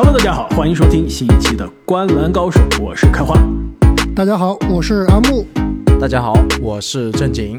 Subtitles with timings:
[0.00, 3.36] Hello，大家好，欢迎收听新一期的《观篮高手》，我是开花。
[4.14, 5.44] 大家好，我是阿木。
[6.00, 7.58] 大家好，我是正经。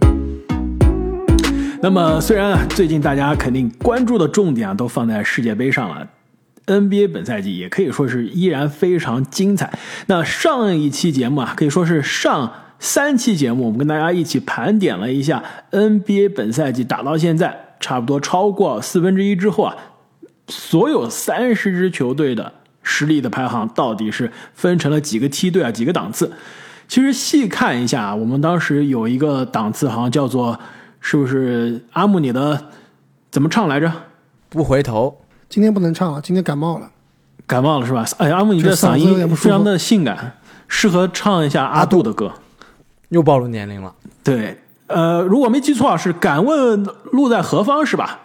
[1.81, 6.07] 那么，虽然啊，最近大家肯定关注的重点啊都放在世界杯上了
[6.67, 9.77] ，NBA 本赛季也可以说是依然非常精彩。
[10.05, 19.75] 那上一期节目啊，可以说是上三期节目，我们跟大家一起盘点了一下 NBA 本赛季打到现在，差不多超过四分之一之后啊。
[20.49, 22.51] 所有三十支球队的
[22.83, 25.71] 实力的排行到底是分成了几个梯队啊？
[25.71, 26.31] 几个档次？
[26.87, 30.59] 其实细看一下，我们当时有一个档次，好像叫做
[30.99, 32.65] 是不是阿木你的
[33.29, 33.91] 怎么唱来着？
[34.49, 35.21] 不回头。
[35.47, 36.89] 今天不能唱了，今天感冒了。
[37.45, 38.03] 感冒了是吧？
[38.17, 42.33] 哎，阿木你的嗓音非常的性感，适合唱一下阿杜的歌。
[43.09, 43.93] 又暴露年龄了。
[44.23, 48.19] 对，呃，如果没记错是敢问路在何方是吧？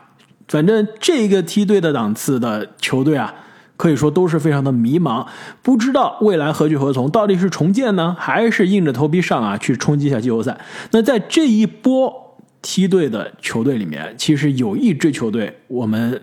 [0.48, 3.34] 反正这个梯队的档次的球队啊，
[3.76, 5.26] 可以说都是非常的迷茫，
[5.62, 10.60] 不知道未来何去何从，到底是重建呢，还是硬着头皮上啊去冲击一下季后赛？
[10.92, 16.22] 那在这一波梯队的球队里面，其实有一支球队，我们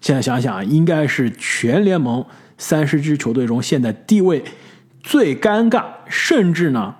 [0.00, 2.24] 现在想想，应该是全联盟
[2.58, 4.44] 三十支球队中现在地位
[5.02, 6.96] 最尴尬，甚至呢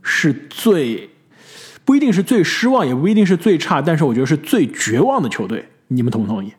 [0.00, 1.10] 是最
[1.84, 5.68] 不一定是最失望，也不一定是最差，但是我觉得是最绝望的球队。
[5.88, 6.52] 你们同不同意？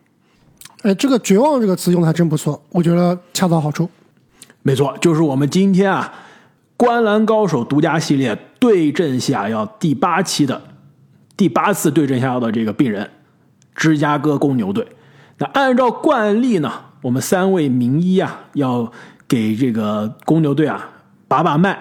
[0.82, 3.90] 哎，这个“绝望”这个词用的还真不错，我觉得恰到好处。
[4.62, 6.14] 没错，就是我们今天啊，
[6.78, 10.62] 观澜高手独家系列对症下药第八期的
[11.36, 13.10] 第八次对症下药的这个病人——
[13.76, 14.88] 芝加哥公牛队。
[15.38, 18.90] 那按照惯例呢，我们三位名医啊，要
[19.28, 20.90] 给这个公牛队啊
[21.28, 21.78] 把把脉、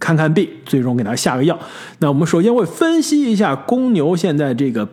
[0.00, 1.56] 看看病，最终给他下个药。
[2.00, 4.88] 那我们首先会分析一下公牛现在这个。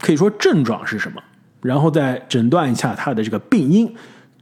[0.00, 1.22] 可以说症状是什么，
[1.62, 3.94] 然后再诊断一下他的这个病因，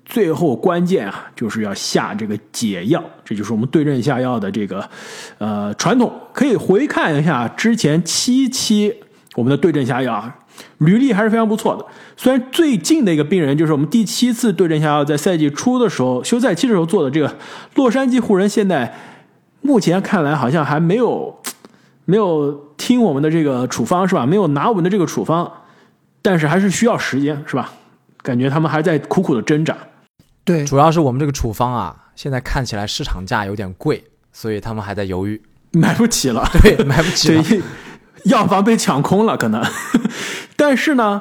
[0.05, 4.89] 最后关键啊就是要下这个解药，这就是我们对症下药的这个
[5.39, 6.13] 呃传统。
[6.33, 8.95] 可以回看一下之前七期
[9.35, 10.37] 我们的对症下药啊，
[10.79, 11.85] 履历还是非常不错的。
[12.17, 17.37] 虽然最近的一个病人就是我们第七次对症下药在赛季初的时候休赛期的时候做的这个
[17.75, 18.95] 洛杉矶湖人，现在
[19.61, 21.38] 目前看来好像还没有。
[22.11, 24.25] 没有听我们的这个处方是吧？
[24.25, 25.53] 没有拿我们的这个处方，
[26.23, 27.71] 但是还是需要时间是吧？
[28.23, 29.77] 感觉他们还在苦苦的挣扎。
[30.43, 34.03] 对，主要是我们这个处方啊，现在看起来市场价有点贵，
[34.33, 35.39] 所以他们还在犹豫，
[35.73, 36.49] 买不起了。
[36.63, 37.45] 对，买不起了，
[38.25, 39.63] 药房被抢空了可能。
[40.57, 41.21] 但是呢，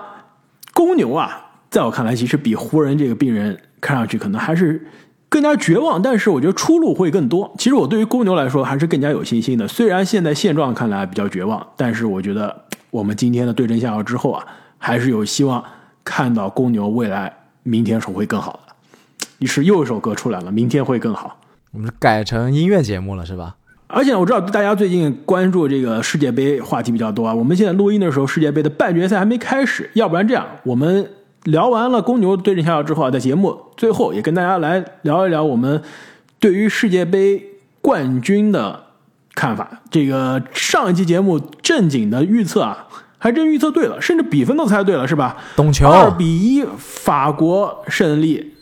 [0.74, 4.88] 公牛啊，在我看来，其实比湖人这个病人看上去可能还是。
[5.30, 7.54] 更加绝望，但是我觉得出路会更多。
[7.58, 9.68] 其实我对于公牛来说还是更加有信心的。
[9.68, 14.46] 虽然现在现状看来比较绝望，但是我觉得我们今天的对症下药之后啊，
[14.78, 15.62] 还是有希望
[16.06, 17.32] 看到公牛未来
[17.64, 18.74] 明天是会更好的。
[19.40, 21.38] 于是又一首歌出来了，明天会更好。
[21.74, 23.56] 我们改成音乐节目了是吧？
[23.88, 27.34] 而且我知道大家最近关注这个世界杯话题比较多啊。
[27.34, 29.90] 我们现在录音的时候，世界杯的半决赛还没开始。
[29.94, 31.10] 要不然这样，我们。
[31.48, 35.82] 聊完了公牛对阵下药之后啊，在节目最后也跟大家来聊一聊我们
[36.40, 37.42] 对于世界杯
[37.82, 38.84] 冠军的
[39.34, 39.82] 看法。
[39.90, 42.88] 这个上一期节目正经的预测啊，
[43.18, 45.38] 还真预测对了，甚至比分都猜对了，是吧？
[45.56, 48.54] 懂球，二比一法国胜利，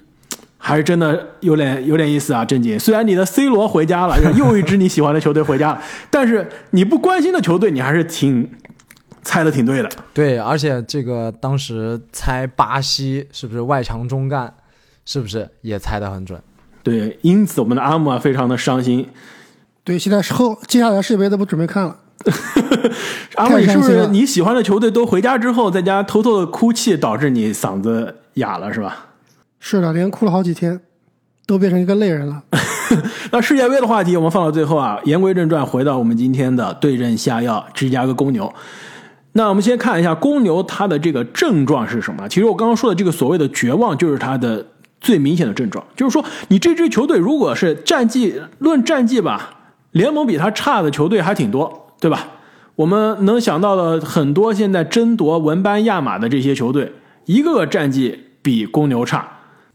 [0.60, 2.46] 还是真的有点有点意思啊！
[2.46, 5.82] 正经，虽然你的 C 罗回家了，又一支你喜欢的球队回家了，
[6.12, 8.48] 但是你不关心的球队，你还是挺。
[9.26, 14.54] 猜的挺对的，对，而且这个当时猜巴西是不是外强中干，
[15.04, 16.40] 是不是也猜的很准？
[16.84, 19.10] 对，因此我们的阿木啊非常的伤心。
[19.84, 21.98] 对，现在后接下来世界杯都不准备看了。
[23.36, 29.08] 阿木，你是不是你喜欢的球队都回家之后在家偷偷的哭泣，导致你嗓子哑了是吧？
[29.60, 30.80] 是的，连哭了好几天，
[31.48, 32.44] 都变成一个泪人了。
[33.32, 38.54] 那世界杯的话题我们放到最后啊，言归正传，回到我们今天的对阵下药，芝加哥公牛。
[39.38, 42.26] 那我们先看一下公牛它的这个症状是什么？
[42.30, 44.66] 其实我刚刚说的这个所谓的绝望，就是它的
[45.02, 45.86] 最明显的症状。
[45.94, 49.58] 就是说，你这支球队如果是战绩论战绩吧，
[49.92, 52.28] 联盟比他差的球队还挺多，对吧？
[52.78, 56.94] 我们能想到的很多现在争夺文班亚马的这些球队，
[57.26, 59.30] 一个个战绩比公牛差，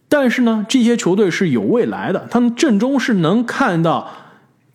[0.09, 4.11] 但是呢，这些球队是有未来的，他们阵中是能看到。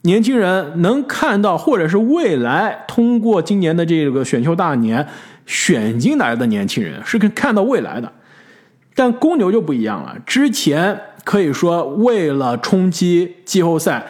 [0.06, 5.06] 年轻人能看到，或者是未来通过今年的这个选秀大年
[5.44, 8.10] 选进来的年轻人是可以看到未来的，
[8.94, 10.16] 但公牛就不一样了。
[10.24, 14.06] 之前可以说为了冲击季后赛，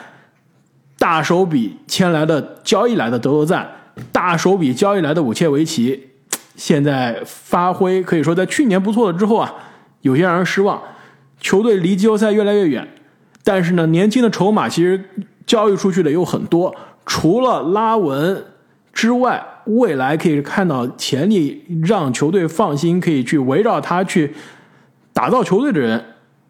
[0.99, 3.67] 大手笔签来的交易来的德罗赞，
[4.13, 6.09] 大手笔交易来的武切维奇，
[6.55, 9.53] 现在发挥可以说在去年不错了之后啊，
[10.03, 10.81] 有些让人失望。
[11.41, 12.87] 球队离季后赛越来越远。
[13.45, 15.09] 但是呢，年轻的筹码其实
[15.47, 16.75] 交易出去的有很多，
[17.07, 18.45] 除了拉文
[18.93, 24.35] 之外，未来可以看到潜力让球队放心可以去围绕他去
[25.13, 26.05] 打造球队的人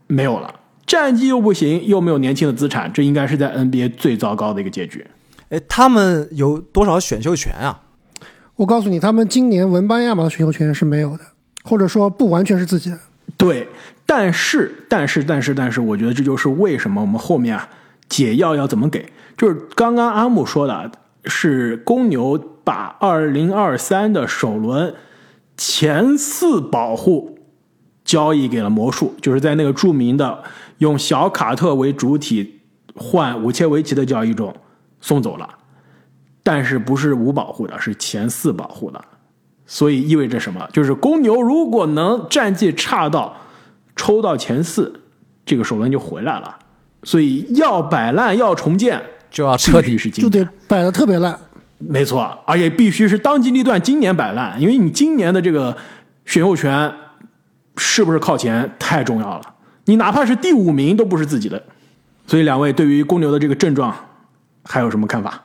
[0.07, 5.07] 没有了，战绩又不行，又没有年轻的资产，这应该是在 NBA 最糟糕的一个结局。
[5.51, 7.83] 哎，他们有多少选秀权啊？
[8.57, 11.25] 我告诉你，他们今年文班亚马的选秀权是没有的，
[11.65, 12.99] 或者说不完全是自己的。
[13.37, 13.69] 对，
[14.07, 17.69] 但是，但是，但是，但是，我觉得这就是为什么我们后面啊
[18.08, 20.91] 解药要怎么给，就是刚刚阿木说的，
[21.25, 24.94] 是公牛把二零二三的首轮
[25.56, 27.38] 前四保护
[28.05, 30.43] 交易给了魔术，就是在那个著名的
[30.79, 32.61] 用小卡特为主体
[32.94, 34.55] 换武切维奇的交易中
[35.00, 35.49] 送走了，
[36.43, 39.05] 但是不是无保护的，是前四保护的。
[39.67, 40.69] 所以意味着什么？
[40.73, 43.37] 就是公牛如果能战绩差到
[43.97, 45.00] 抽到前四，
[45.44, 46.56] 这个首轮就回来了。
[47.06, 49.00] 所以要摆烂要重建，
[49.31, 51.38] 就要彻底是就得摆的特别烂。
[51.79, 55.76] 没错，而且必须是当机立断，今年摆烂，因为你今年的这个
[56.25, 56.93] 选秀权
[57.76, 59.55] 是不是靠前太重要了。
[59.85, 61.62] 你哪怕是第五名都不是自己的。
[62.26, 63.94] 所以两位对于公牛的这个症状
[64.64, 65.41] 还有什么看法？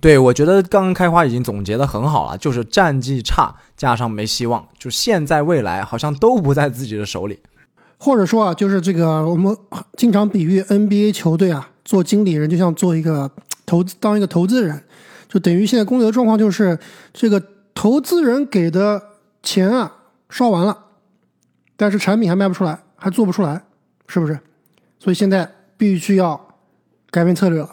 [0.00, 7.38] 对，我觉得刚刚开花已经总结的很好了，就是战绩差加上没希望，就现在未来好像都不在自己的手里，
[8.04, 9.56] 或者说啊，就是这个我们
[9.96, 13.30] 经常比喻 NBA 球队啊，做经理人就像做一个
[13.64, 14.84] 投资，当一个投资人，
[15.26, 16.78] 就等于现在公牛的状况就是
[17.14, 17.42] 这个
[17.74, 19.00] 投资人给的
[19.42, 19.90] 钱啊
[20.28, 20.76] 烧完了，
[21.78, 23.62] 但是产品还卖不出来，还做不出来，
[24.06, 24.38] 是不是？
[24.98, 26.38] 所以现在必须要
[27.10, 27.70] 改变策略了。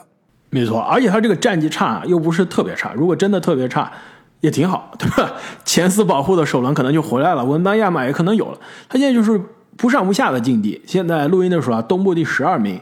[0.49, 3.91] 没错，而且他这个战绩差又不是特别差，如果真的特别差，
[4.39, 5.33] 也挺好，对吧？
[5.65, 8.57] 前四保护的首轮可能就回来了，文班亚马也可能有了。
[8.87, 9.41] 他现在就是
[9.81, 10.79] 不上不下的境地。
[10.85, 12.79] 现在录音的时候啊，东部第十二名，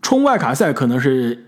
[0.00, 1.46] 冲外卡赛可能是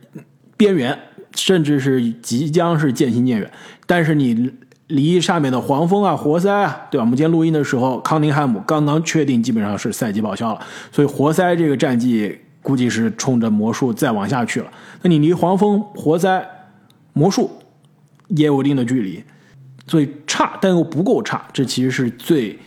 [0.57, 0.99] 边缘，
[1.37, 3.51] 甚至是即将是渐行渐远。
[3.87, 4.53] 但是你
[4.89, 7.05] 离上面的黄蜂啊、活塞啊，对吧？
[7.05, 10.61] 我们今天录音的时候，康宁汉姆刚刚确定基本上是赛季报销了，
[10.91, 12.41] 所以活塞这个战绩。
[12.65, 14.73] 估计是冲着魔术再往下去了，
[15.03, 16.43] 那你离黄蜂、活塞、
[17.13, 17.51] 魔术
[18.29, 19.23] 也有一定的距离，
[19.87, 22.59] 所以差但又不够差，这其实是最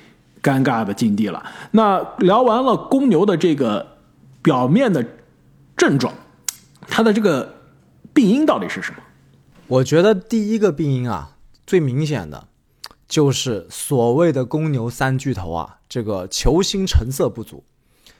[0.47, 1.43] 尴尬的境地了。
[1.71, 3.97] 那聊完了公牛的这个
[4.41, 5.05] 表面的
[5.75, 6.13] 症状，
[6.87, 7.53] 它的这个
[8.13, 8.99] 病因到底是什么？
[9.67, 11.35] 我觉得第一个病因啊，
[11.65, 12.47] 最明显的
[13.05, 17.65] 就是所谓的公牛三巨头啊，这个球星成色不足。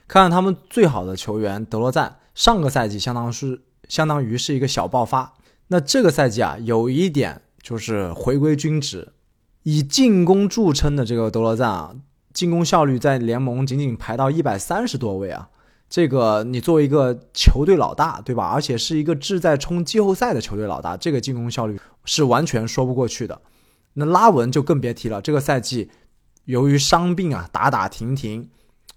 [0.09, 5.33] 看看他们最好的球员德罗赞，上个赛季相当是相当于是一个小爆发。
[5.69, 9.13] 那这个赛季啊，有一点就是回归均值，
[9.63, 11.95] 以进攻著称的这个德罗赞啊，
[12.37, 15.49] 进攻效率在联盟仅仅排到一百三十多位啊。
[15.89, 18.45] 这个你作为一个球队老大，对吧？
[18.45, 23.41] 而且是一个志在冲季后赛的球队老大，这个进攻效率是完全说不过去的。
[23.93, 25.89] 那拉文就更别提了，这个赛季
[26.45, 28.47] 由于伤病啊，打打停停。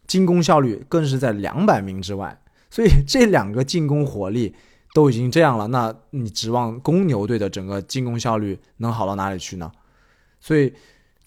[0.06, 4.54] 进攻效率更是在两百名之外，所以这两个进攻火力
[4.92, 9.72] 都已经这样了，那你指望公牛队的整个进攻效率能好到哪里去呢？
[10.40, 10.74] 所以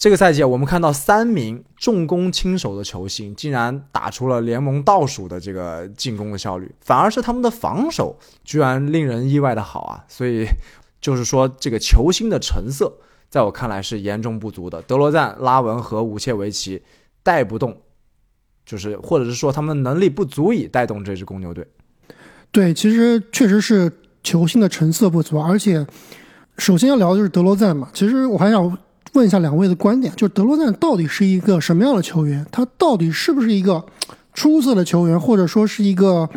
[0.03, 10.03] 这个赛季我们看到三名重攻轻守的球星竟然打出了联盟倒数的这个进攻的效率，反而是他们的防守居然令人意外的好啊！
[10.09, 10.45] 所以
[10.99, 12.91] 就是说这个球星的成色，
[13.29, 14.81] 在我看来是严重不足的。
[14.81, 16.83] 德罗赞、拉文和武切维奇
[17.23, 17.73] 带不动。
[18.65, 21.65] 就是，或者是说他们能力不足以带动这支公牛队。
[22.51, 23.89] 对，其实确实是
[24.21, 25.87] 球星的成色不足，而且
[26.57, 27.89] 首先要聊的就是德罗赞嘛。
[27.93, 28.77] 其实我还想
[29.13, 32.45] 问一下两位的观点，就是德罗赞到底是一个什么样的球员？
[32.51, 33.83] 他到底是不是一个
[34.33, 36.29] 出色的球员，或者说是一个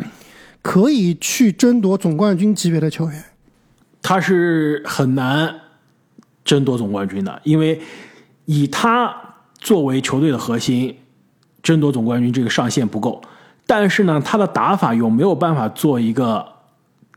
[0.61, 3.23] 可以去争夺总冠军级别的球员？
[4.01, 5.53] 他是很难
[6.45, 7.81] 争夺总冠军的，因为
[8.45, 9.13] 以他
[9.57, 10.95] 作为球队的核心。
[11.63, 13.21] 争夺总冠军这个上限不够，
[13.65, 16.45] 但是呢，他的打法有没有办法做一个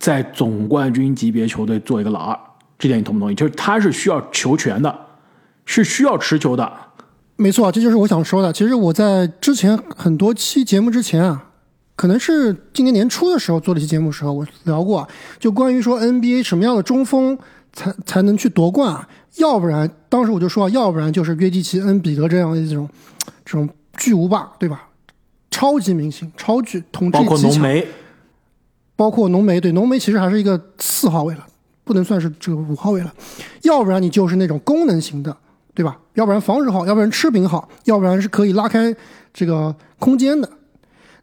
[0.01, 2.37] 在总冠军级别球队做一个老二？
[2.77, 3.35] 这点你同不同意？
[3.37, 4.99] 就是他是需要球权的，
[5.71, 6.73] 是需要持球的。
[7.37, 8.53] 没错，这就是我想说的。
[8.53, 11.45] 其实我在之前很多期节目之前啊，
[11.95, 15.09] 可能是今年年初的时候做了一期节目的时候，我聊过，
[15.39, 17.39] 就关于说 NBA 什么样的中锋
[17.73, 19.09] 才才能去夺冠啊？
[19.37, 22.89] 要不然，当时我就说，要不然就是约基奇、恩比德这样的这种
[23.45, 23.69] 这种。
[23.99, 24.89] 巨无霸对吧？
[25.51, 27.87] 超级明星，超巨统治包括浓眉，
[28.97, 31.47] 包括浓眉，对浓眉其实还是一个四号位了，
[31.85, 33.13] 不能算是这个五号位了。
[33.63, 35.37] 要不然你就是那种功能型的，
[35.75, 35.97] 对吧？
[36.15, 38.95] 要不然防守好，要不然吃饼好，要不然是可以拉开
[39.33, 40.49] 这个空间的。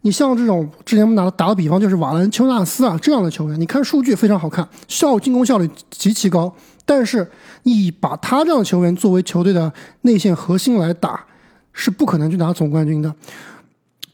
[0.02, 6.54] 你像这种之前我们打打个比方，就是瓦兰丘纳斯啊这样的球员，你看数据非常好看，效进攻效率极其高，
[6.86, 7.30] 但是
[7.64, 11.26] 你把他这样的球员作为球队的内线核心来打，
[11.74, 13.14] 是不可能去拿总冠军的。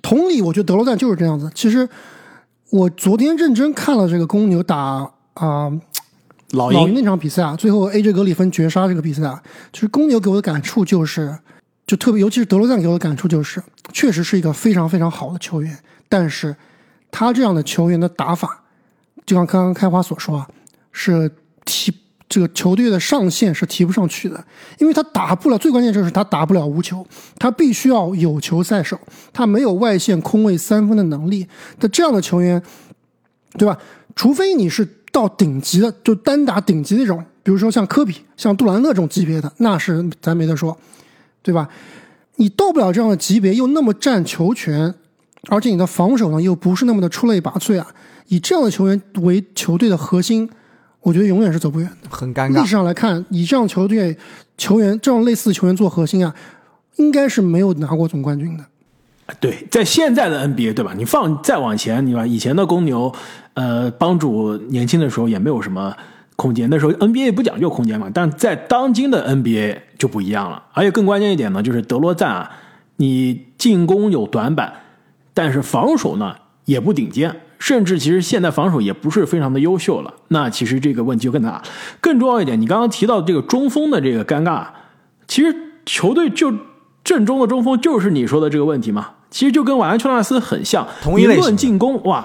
[0.02, 1.52] 同理，我觉得德罗赞就是这样子。
[1.54, 1.88] 其实
[2.72, 5.72] 我昨天认真看了这个公牛打啊、
[6.54, 9.42] 老鹰那场比赛啊，最后 AJ 格里芬绝杀这个比赛啊，
[9.72, 11.36] 其实公牛给我的感触就是，
[11.88, 15.76] 就特别尤其是德罗赞给我的感触就是，确实是一个非常非常好的球员，
[16.08, 16.56] 但是
[17.12, 18.64] 他这样的球员的打法，
[19.26, 20.48] 就像刚刚开花所说啊，
[20.92, 21.32] 是
[21.66, 21.92] 提
[22.30, 24.46] 这个球队的上限是提不上去的，
[24.78, 27.04] 因为他打不了，最关键就是他打不了无球，
[27.40, 29.00] 他必须要有球在手，
[29.32, 31.48] 他没有外线空位三分的能力，
[31.80, 32.62] 那这样的球员，
[33.58, 33.76] 对吧？
[34.16, 40.76] 除非你是到顶级的，就单打顶级那种，比如说像科比、像杜兰特这种级别的，那是咱没得说，
[41.42, 41.70] 对吧？
[42.38, 44.94] 你到不了这样的级别，又那么占球权，
[45.50, 47.88] 而且你的防守呢又不是那么的出类拔萃啊，
[48.28, 50.50] 以这样的球员为球队的核心，
[51.02, 52.10] 我觉得永远是走不远的。
[52.10, 52.72] 很尴尬历史。
[52.72, 54.18] 上来看，以这样球队
[54.58, 56.34] 球员这样类似的球员做核心啊，
[56.96, 58.66] 应该是没有拿过总冠军的。
[59.40, 60.94] 对，在现在的 NBA，对吧？
[60.98, 63.14] 你放再往前，你把以前的公牛，
[63.54, 65.96] 呃，帮主年轻的时候也没有什么
[66.36, 70.62] 空间，那时候 NBA 不讲究空间嘛，但在当今的 NBA 就不一样了。
[70.74, 72.52] 而且更关键一点呢，就是德罗赞啊，
[72.98, 74.74] 你进攻有短板，
[75.34, 80.14] 但是防守呢也不顶尖，甚至其实现在防守也不是非常的优秀了。
[80.28, 81.64] 那其实这个问题就更大。
[82.02, 84.66] 更重要一点，你刚刚提到这个中锋的这个尴尬，
[85.28, 86.54] 其实球队就
[87.04, 89.10] 正中的中锋就是你说的这个问题嘛。
[89.30, 92.24] 其实就跟瓦兰丘纳斯很像，同一类型的论进攻，哇，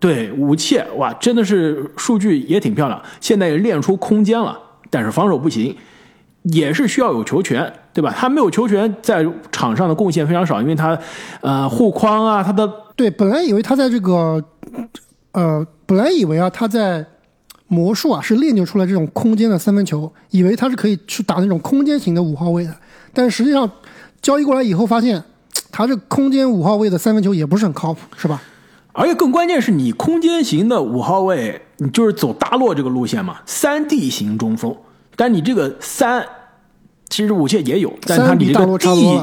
[0.00, 4.58] 对武切，哇，真的是数据也挺漂亮，现在也练出空间了，
[4.90, 5.76] 但是防守不行，
[6.42, 8.12] 也是需要有球权，对吧？
[8.16, 10.98] 他没有球权，在场上的贡献非常少，因为他
[11.42, 14.42] 呃护框啊，他的对，本来以为他在这个，
[15.30, 17.06] 呃，本来以为啊他在
[17.68, 22.74] 魔术啊是练就出来这种空间的三分球，以为他是可以去打那种空间型的五号位的，
[23.14, 23.70] 但实际上
[24.22, 25.22] 交易过来以后发现，
[25.70, 28.42] 他这空间五号位的三分球也不是很靠谱，是吧？
[28.92, 34.74] 而且更关键是你空间型的五号位，你就是走大洛这个路线嘛，三 D 型中锋。
[35.14, 36.26] 但你这个三，
[37.08, 39.20] 其实武切也有，但是他你这个 D，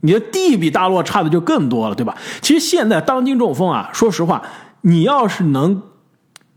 [0.00, 2.16] 你的 D 比大洛差的就更多了，对吧？
[2.40, 4.42] 其实现在当今中锋啊，说实话，
[4.82, 5.82] 你要是能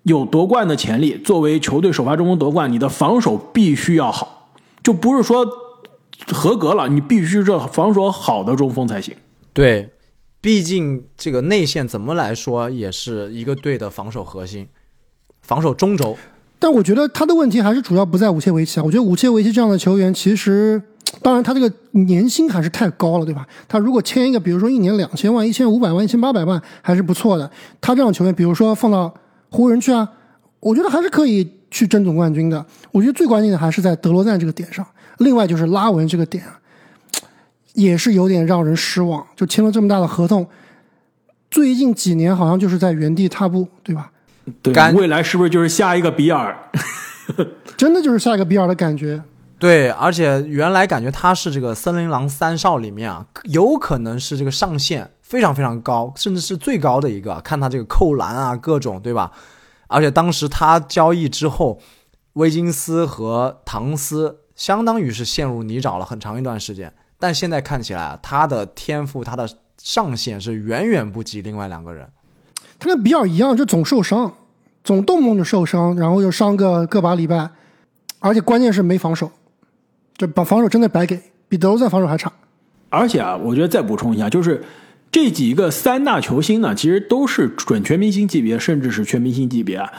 [0.03, 4.49] 有夺冠的潜力，作为球队首发中锋夺冠，你的防守必须要好，
[4.81, 5.45] 就不是说
[6.32, 9.15] 合格了，你必须这防守好的中锋才行。
[9.51, 9.89] 对，
[10.41, 14.67] 毕竟这个内线怎么来说也是一个队的防守核心，
[15.41, 16.17] 防守中轴。
[16.60, 18.84] 但我觉得他的问题还是主要不在武切维奇啊。
[18.84, 20.82] 我觉得武切维奇这样的球员，其实
[21.22, 23.46] 当然他这个年薪还是太高了，对吧？
[23.67, 27.51] 他如果签一个，比如说一年两千万、一千五百万、一千八百万，还是不错的。
[27.82, 29.13] 他这样的球员，比如说放到
[29.50, 30.10] 湖人去啊，
[30.62, 32.65] 我觉得还是可以去争总冠军的。
[32.91, 36.60] 我觉得最关键的还是在德罗赞这个点上，另外就是拉文这个点啊，
[37.74, 39.25] 也是有点让人失望。
[39.36, 40.48] 就签了这么大的合同，
[41.51, 44.12] 最近几年好像就是在原地踏步，对吧？
[44.62, 46.70] 对，未来是不是就是下一个比尔？
[47.77, 49.24] 真的就是下一个比尔的感觉。
[49.58, 57.39] 对，而且原来感觉他是这个森林狼三少里面啊，有可能是这个上限非常非常高，甚至是最高的一个。
[57.39, 59.32] 看他这个扣篮啊，各种对吧？
[59.88, 61.79] 而且当时他交易之后，
[62.34, 66.93] 威金斯和唐斯相当于是陷入泥沼了很长一段时间。
[67.19, 72.07] 但现在看起来啊，他的天赋，他的上限是远远不及另外两个人。
[72.79, 74.33] 他跟比尔一样，就总受伤，
[74.83, 77.50] 总动不动就受伤，然后又伤个个把礼拜，
[78.19, 79.31] 而且关键是没防守，
[80.17, 81.17] 就把防守真的白给，
[81.48, 82.31] 比德罗赞防守还差。
[82.89, 84.62] 而且啊，我觉得再补充一下，就是
[85.10, 89.89] 这几个三大球星呢，其实都是准全明星级别，甚至是全明星级别啊。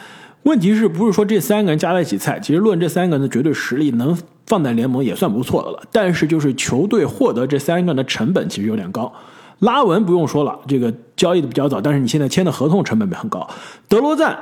[0.43, 2.39] 问题是不是说这三个人加在一起菜？
[2.39, 4.15] 其实论这三个人的绝对实力，能
[4.47, 5.83] 放在联盟也算不错的了。
[5.93, 9.13] 但是就是球队获得这三个人的成本其实有点高。
[9.61, 13.49] 拉文不用说了，这个交易的比较早，但是你现在签的合同成本很高。
[13.89, 14.37] 德罗赞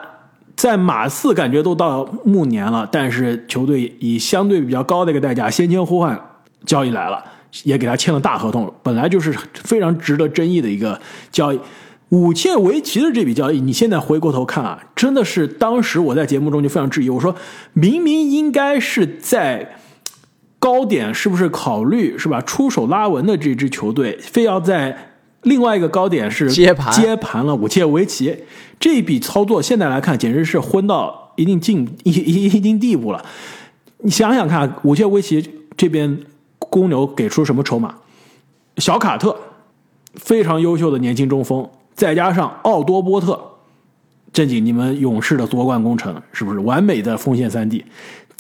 [0.57, 6.19] 在马刺感觉都到暮年了，但是球队以相对比较高的一个代价先签后换
[6.65, 7.23] 交易来了，
[7.63, 10.99] 也给他签了大合同，本来就是非常值得争议的一个
[11.31, 11.61] 交易。
[12.09, 17.35] 武切维奇的这笔交易，你现在回过头看啊，真的是当时我在节目中就非常质疑，我说
[17.73, 19.77] 明明应该是在
[20.63, 22.41] 高点，是不是考虑是吧？
[22.43, 24.97] 出手拉文的这支球队，非要在
[25.43, 28.45] 另外一个高点是接盘接盘了武切维奇
[28.79, 33.25] 这一笔操作，现在来看简直是昏到一定境一一一定地步了。
[33.99, 35.45] 你想想看，武切维奇
[35.77, 36.17] 这边
[36.61, 37.97] 公牛给出什么筹码？
[38.77, 39.37] 小卡特，
[40.15, 43.37] 非常优秀的年轻中锋，再加上奥多波特，
[44.33, 47.85] 正经你们勇士的夺冠工程是不是完美的锋线三 D？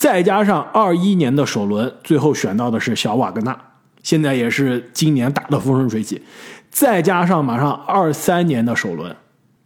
[0.02, 3.56] 再加上二一年的首轮，最后选到的是小瓦格纳，
[4.02, 6.21] 现在也是今年打的风生水起。
[6.73, 9.14] 再加上马上二三年的首轮，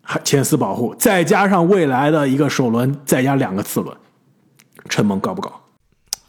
[0.03, 3.97] 还前四保护，再加上未来的一个首轮，再加两个次轮，
[4.91, 5.51] 承蒙高不高？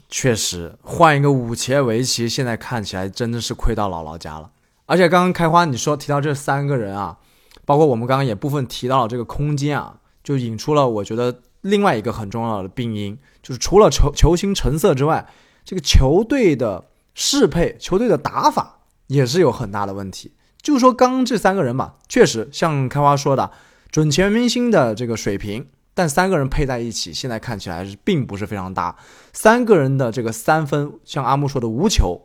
[0.07, 4.51] 确实，换一个武切维奇，现在看起来真的是亏到姥姥家了。
[4.85, 7.17] 而且刚刚开花你说提到这三个人啊，
[7.65, 15.27] 包括我们刚刚也部分提到了这个空间啊，就引出了我觉得另外一个很重要的病因，就是除了球球星成色之外，
[15.63, 20.33] 这个球队的适配、球队的打法也是有很大的问题。
[20.61, 23.51] 就说，刚这三个人吧，确实像开花说的，
[23.91, 28.95] 准全明星的这个水平，但三个人配在一起，现在看起来是并不是非常搭。
[29.31, 32.19] 三个人的这个三分，像阿木说的无球，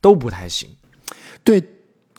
[0.00, 0.70] 都不太行。
[1.44, 1.62] 对，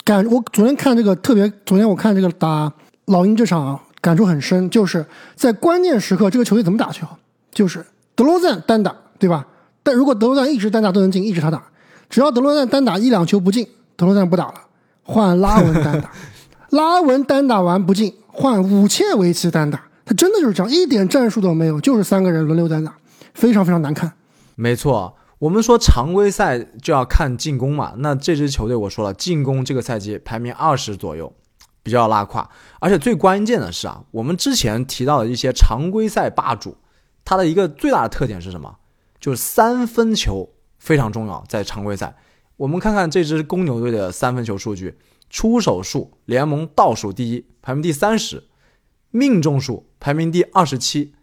[0.04, 2.72] 感我昨天看这个特别，昨天我看这个打
[3.06, 5.04] 老鹰这场，感触很深，就是
[5.36, 7.08] 在关键时刻，这个球队怎么打球？
[7.52, 7.84] 就是
[8.14, 9.48] 德罗赞单打，对吧？
[9.82, 11.64] 但如果德罗赞一直单打都能进，一直他打，
[12.08, 14.54] 只要德罗赞单打一两球不进，德罗赞不打了。
[15.02, 16.12] 换拉文单打，
[16.70, 22.96] 拉文单打完不进，换武切维奇单打，他真的就是这样，一点战术都没有，就是三个人轮流单打，
[23.34, 24.12] 非常非常难看。
[24.54, 31.34] 没错，我们说常规赛就要看进攻嘛，那这支球队我说了，进攻这个赛季排名二十左右，
[31.86, 32.50] 比较拉胯。
[32.80, 36.76] 而且最关键的是啊，我们之前提到的一些常规赛霸主，
[37.24, 38.78] 它的一个最大的特点是什么？
[39.20, 40.50] 就是三分球
[40.80, 42.16] 非常重要，在常规赛。
[42.58, 44.98] 我们看看这支公牛队的三分球数据，
[45.30, 48.44] 出手数联盟倒数第一，排名第三十，
[49.12, 51.14] 命中数排名第二十七。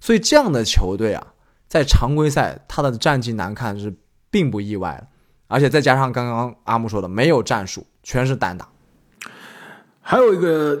[0.00, 1.34] 所以这样的球队啊，
[1.66, 3.96] 在常规赛他的战绩难看是
[4.30, 5.06] 并不意外的。
[5.48, 8.68] 而且再加上刚刚阿木说的，没有战术，全是单打。
[10.00, 10.78] 还有一个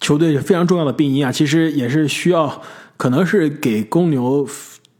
[0.00, 2.62] 球队非常重要的病因啊，其实也是需要，
[2.96, 4.48] 可能是给公牛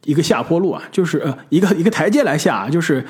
[0.05, 3.05] 一个下坡路啊，就是呃一个一个台阶来下，啊就是。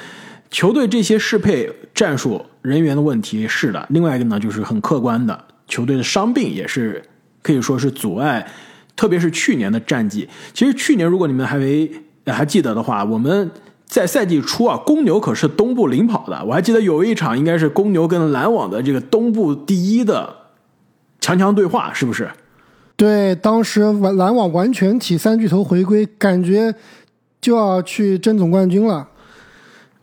[0.48, 7.02] 球队这些适配战术人员的问题是的，另外一个呢就是很客观的，球队的伤病也是
[7.42, 8.46] 可以说是阻碍，
[8.94, 10.26] 特别是去年的战绩。
[10.54, 11.90] 其实去年如果你们还没
[12.26, 13.50] 还记得的话，我们
[13.86, 16.42] 在赛季初啊，公牛可是东部领跑的。
[16.44, 20.32] 我还记得有一场应该是公牛跟篮网的这个东部第一的
[21.26, 22.30] 强强对话，是不是？
[22.94, 26.72] 对，当时篮篮网完全体三巨头回归，感觉
[27.40, 29.08] 就要去争总冠军了。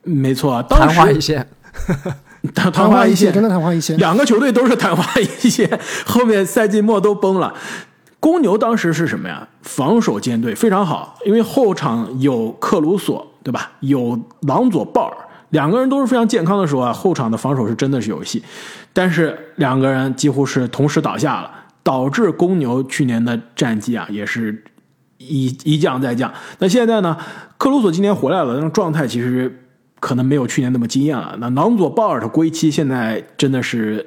[0.03, 1.47] 没错，昙花一现，
[2.53, 3.97] 昙昙花一现，真的昙花一现。
[3.97, 7.53] 两个球队都是昙花一现，后面赛季末都崩了。
[8.19, 9.47] 公牛当时是什么呀？
[9.62, 13.71] 防守舰队非常好，因为后场有克鲁索，对吧？
[13.79, 15.17] 有朗佐鲍尔，
[15.54, 18.44] 两个人都是非常健康的时候啊，后场的防守是真的是有戏。
[18.92, 21.50] 但是两个人几乎是同时倒下了，
[21.82, 24.63] 导致公牛去年的战绩啊也是
[25.18, 26.34] 一一降再降。
[26.60, 27.18] 那现在呢？
[27.58, 29.62] 克鲁索今年回来了，那状态其实。
[30.04, 31.34] 可能没有去年那么惊艳了。
[31.39, 34.06] 那朗佐鲍尔的归期现在真的是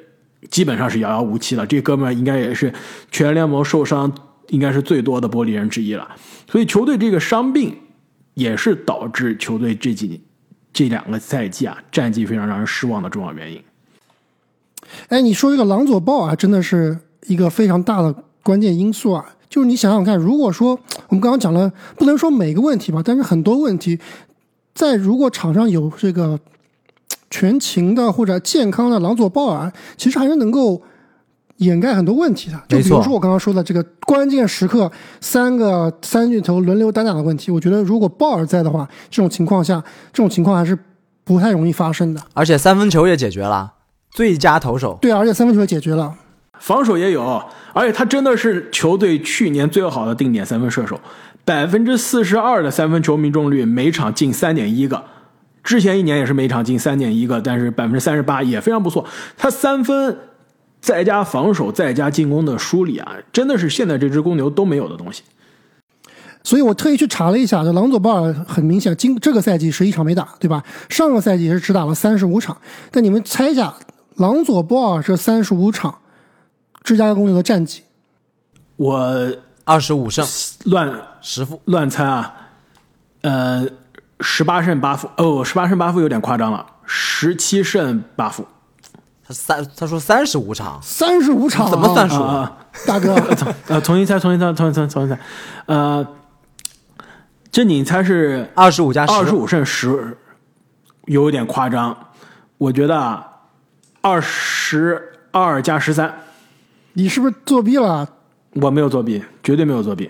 [0.51, 1.65] 基本上是遥遥无期了。
[1.65, 2.71] 这哥们应该也是
[3.09, 4.13] 全联盟受伤
[4.49, 6.07] 应该是最多的玻璃人之一了。
[6.51, 7.75] 所以球队这个伤病
[8.35, 10.21] 也是导致球队这几年
[10.77, 13.59] 这两个赛季啊战绩非常让人失望的重要原因。
[15.07, 18.13] 哎，你说这个朗佐鲍尔真的是一个非常大的
[18.43, 19.25] 关键因素啊！
[19.49, 23.99] 就是你想想看，如果说我们刚刚讲了，不能说每个问题吧，但是很多问题。
[24.75, 26.39] 在如果场上有这个
[27.31, 30.83] 全勤的或者健康的朗佐鲍尔，其实还是能够
[31.57, 32.57] 掩盖很多问题的。
[32.67, 34.91] 就比如说我刚刚说的这个关键时刻
[35.21, 40.77] 三个三巨头轮流单打的问题，我觉得如果鲍尔在的话，这种情况下，这种情况还是
[41.23, 42.21] 不太容易发生的。
[42.33, 43.73] 而且三分球也解决了，
[44.11, 44.97] 最佳投手。
[45.01, 46.13] 对，而且三分球也解决了，
[46.59, 47.43] 防守也有，
[47.73, 50.99] 而且他真的是球队去年最好的定点三分射手。
[51.43, 55.03] 百分之四十二的三分球命中率，每场进三点一个。
[55.63, 59.05] 之前一年也是每场进三点一个，但是百分之三十八也非常不错。
[59.37, 60.17] 他三分
[60.81, 65.23] 再加防守再加进攻的梳理啊，真的是现在这支公牛都没有的东西。
[66.43, 70.63] 所以我特意去查了一下，这朗佐鲍尔很明显，今这个赛季十一场没打，对吧？
[70.89, 72.57] 上个赛季是只打了三十五场。
[72.91, 73.73] 但你们猜一下，
[74.15, 75.99] 朗佐鲍尔这三十五场，
[76.83, 77.83] 芝加哥公牛的战绩？
[78.77, 79.35] 我。
[79.69, 80.25] 二十五胜
[80.71, 82.33] 乱十负乱猜啊，
[83.19, 83.67] 呃，
[84.21, 88.47] 十八胜八负哦，十八胜八负有点夸张了，十七胜八负。
[89.27, 92.57] 他三他说三十五场，三十五场怎么算数啊？
[92.85, 93.13] 大哥，
[93.67, 95.21] 呃，重新猜，重新猜，重新猜，重新猜。
[95.65, 96.07] 呃，
[97.51, 100.17] 这你猜是二十五加二十五胜十，
[101.07, 101.95] 有点夸张。
[102.57, 103.27] 我觉得啊
[103.99, 106.13] 二十二加十三。
[106.93, 108.07] 你是不是作弊了？
[108.53, 110.09] 我没有作弊，绝对没有作弊。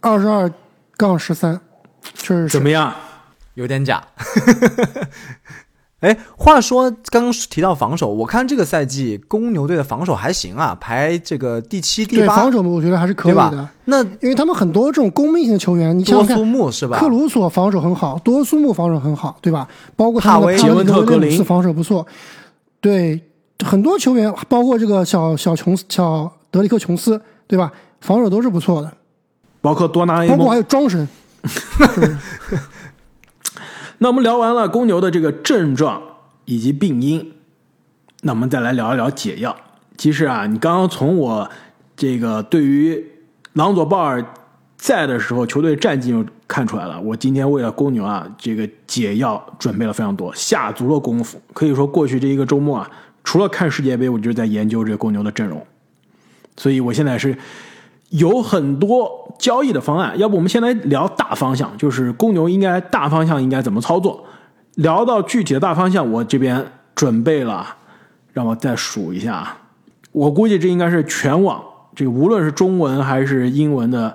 [0.00, 0.52] 二十二
[0.98, 1.58] 杠十三，
[2.02, 2.94] 确实是怎么样？
[3.54, 4.04] 有点假。
[6.00, 13.68] 哎，话说刚刚提到防守，我看这个赛季公牛队的防守还行啊，排这个第七、第八，对防守我觉得还是可以的，？
[13.84, 16.98] 那因为他们很多这种攻命型的球员，你像多苏想看，木是吧？
[16.98, 19.68] 克鲁索防守很好，多苏木防守很好，对吧？
[19.94, 22.06] 包括他们的文特格林防守不错，
[22.80, 23.20] 对
[23.64, 27.70] 很多球员，包括这个小小琼斯、小德里克琼斯，对吧？
[28.00, 28.90] 防守都是不错的，
[29.60, 30.56] 包括多纳包括还。
[30.56, 31.06] 有庄神？
[34.02, 36.02] 那我们聊完了公牛的这个症状
[36.46, 37.34] 以及病因，
[38.22, 39.54] 那我们再来聊一聊解药。
[39.98, 41.50] 其实啊，你刚刚从我
[41.94, 43.04] 这个对于
[43.52, 44.24] 朗佐鲍尔
[44.78, 46.98] 在的时候球队战绩就看出来了。
[46.98, 51.38] 我今天为了公牛啊，这个解药准备了非常多，下足了功夫。
[51.52, 52.90] 可以说过去这一个周末啊，
[53.22, 55.62] 除了看世界杯，我就是在研究这个公牛的阵容。
[56.56, 57.36] 所以我现在是
[58.10, 60.16] 有很多交易的方案。
[60.18, 64.24] 要不我们先来聊大方向，就是公牛应该大方向应该怎么操作。
[64.76, 67.66] 聊到具体的大方向，我这边准备了，
[68.32, 69.58] 让我再数一下啊。
[70.12, 71.62] 我估计这应该是全网
[71.94, 74.14] 这个无论是中文还是英文的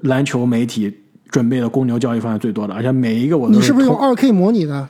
[0.00, 0.92] 篮球媒体
[1.30, 4.88] 准备的公牛交易方案最多的，而且每一个我都你是不是用通二 K 模拟的？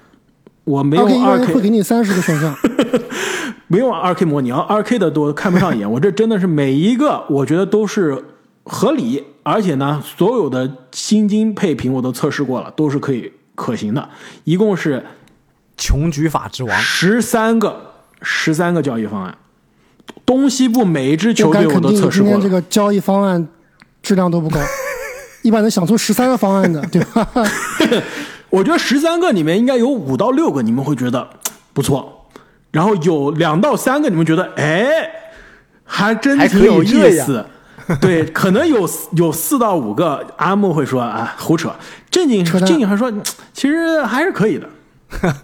[0.65, 2.55] 我没用 K 一二般 K 会给你三十个 选项，
[3.69, 5.91] 没有二 K 模拟，二 K 的多看不上眼。
[5.91, 8.23] 我这真的是每一个，我觉得都是
[8.65, 14.09] 合理，而且呢，所有的薪金配平我都测试过了，都是可以可行的。
[14.45, 15.05] 一共是
[15.77, 19.37] 穷举法之王，十三个，十三个交易方案，
[20.25, 22.49] 东西部每一支球队我都测试过了今天这。
[22.49, 23.47] 个交易方案
[24.03, 24.59] 质量都不高，
[25.43, 27.29] 一般能想出十三个方案的，对吧？
[28.49, 31.29] 我觉得十三个里面应该有五到六个你们会觉得
[31.73, 32.31] 不错，
[32.71, 35.11] 然后有两到三个你们觉得哎，
[35.85, 37.45] 还真挺有意思。
[38.01, 41.73] 对，可能有有四到五个，阿木会说啊胡扯，
[42.11, 43.13] 正经扯淡正经还说
[43.53, 44.69] 其实还是可以的。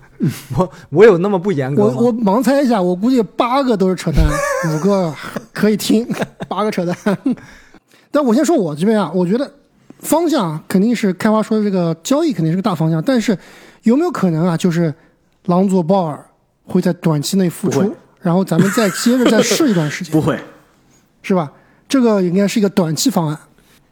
[0.56, 1.94] 我我有那么不严格吗？
[1.96, 4.24] 我我盲猜一下，我估计八个都是扯淡，
[4.74, 5.14] 五个
[5.52, 6.06] 可以听，
[6.48, 6.96] 八个扯淡。
[8.10, 9.50] 但我先说我这边啊，我觉得
[10.00, 13.36] 方向啊肯定是开发说的这个交易肯定是个大方向，但是
[13.84, 14.92] 有没有可能啊，就是
[15.46, 16.26] 朗佐鲍尔
[16.64, 20.38] 会在短期内复出，然后咱们再接着再试一段时间不，会，
[21.22, 21.50] 是吧？
[21.90, 23.38] 这个应该是一个短期方案。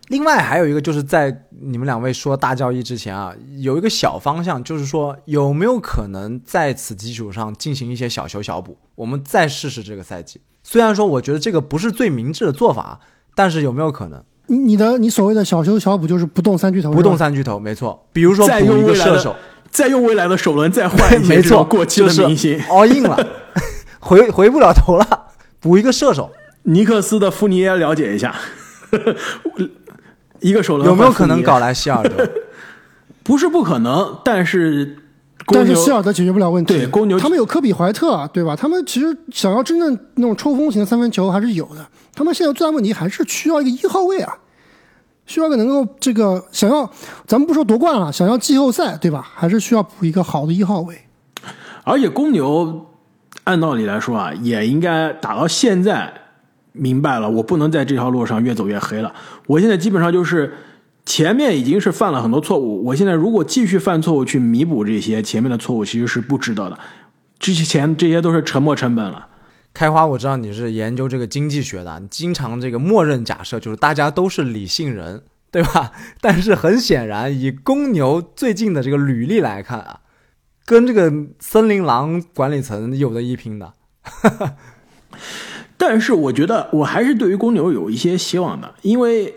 [0.06, 10.40] 另外还有一个就是在你们两位说大交易之前啊，有一个小方向，就是说有没有可能在此基础上进行一些小修小补，我们再试试这个赛季。
[10.62, 13.00] 虽然说我觉得这个不是最明智的做法，
[13.34, 17.58] 但是有没有可能你你的你所谓的小修小补就是不动三巨头，不动三巨头？
[17.58, 19.36] 没错，比如说再补一个射手，
[19.70, 23.18] 再用未来的首轮再换一些没错，过期的明星，all in 了，
[24.00, 25.26] 回回不了头了，
[25.60, 26.30] 补一个射手，
[26.64, 28.34] 尼克斯的富尼耶了解一下，
[30.40, 32.28] 一个首轮有没有可能搞来希尔德？
[33.24, 34.96] 不是不可能，但是
[35.46, 36.74] 但是希尔德解决不了问题。
[36.74, 38.56] 对公牛他们有科比怀特啊，对吧？
[38.56, 41.86] 他们其实想要真正那种抽风型的三分球还是有的。
[42.14, 44.34] 他们现在最大问题还是需要一个一号位啊，
[45.26, 46.90] 需要一个能够这个想要，
[47.26, 49.26] 咱们不说夺冠了，想要季后赛，对吧？
[49.34, 50.98] 还是需要补一个好的一号位。
[51.84, 52.86] 而且公牛
[53.44, 56.12] 按道理来说啊，也应该打到现在
[56.78, 59.14] 明白了，我不能在这条路上越走越黑了。
[59.46, 60.54] 我现在基本上就是
[61.04, 66.78] 前面已经是犯了很多错误，我现在如果继续犯错误去弥补这些前面的错误，其实是不值得的。
[67.38, 69.28] 之前这些都是沉没成本了。
[69.74, 75.92] 开花，我知道你是研究这个经济学的，你经常这个默认假设就是大家都是理性人，对吧？
[76.20, 80.00] 但是很显然，以公牛最近的这个履历来看啊，
[80.64, 83.72] 跟这个森林狼管理层有的一拼的。
[85.78, 89.32] 但是我觉得我还是对于公牛有一些希望的，因为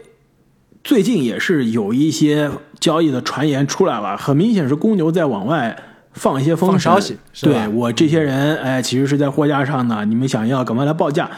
[0.84, 5.78] 最近也是有一些交易的传言出来了，很明显是公牛在往外
[6.14, 11.30] 放一些风声消息对我这些人，哎，其实是在货架上呢，你们想要赶快来报价。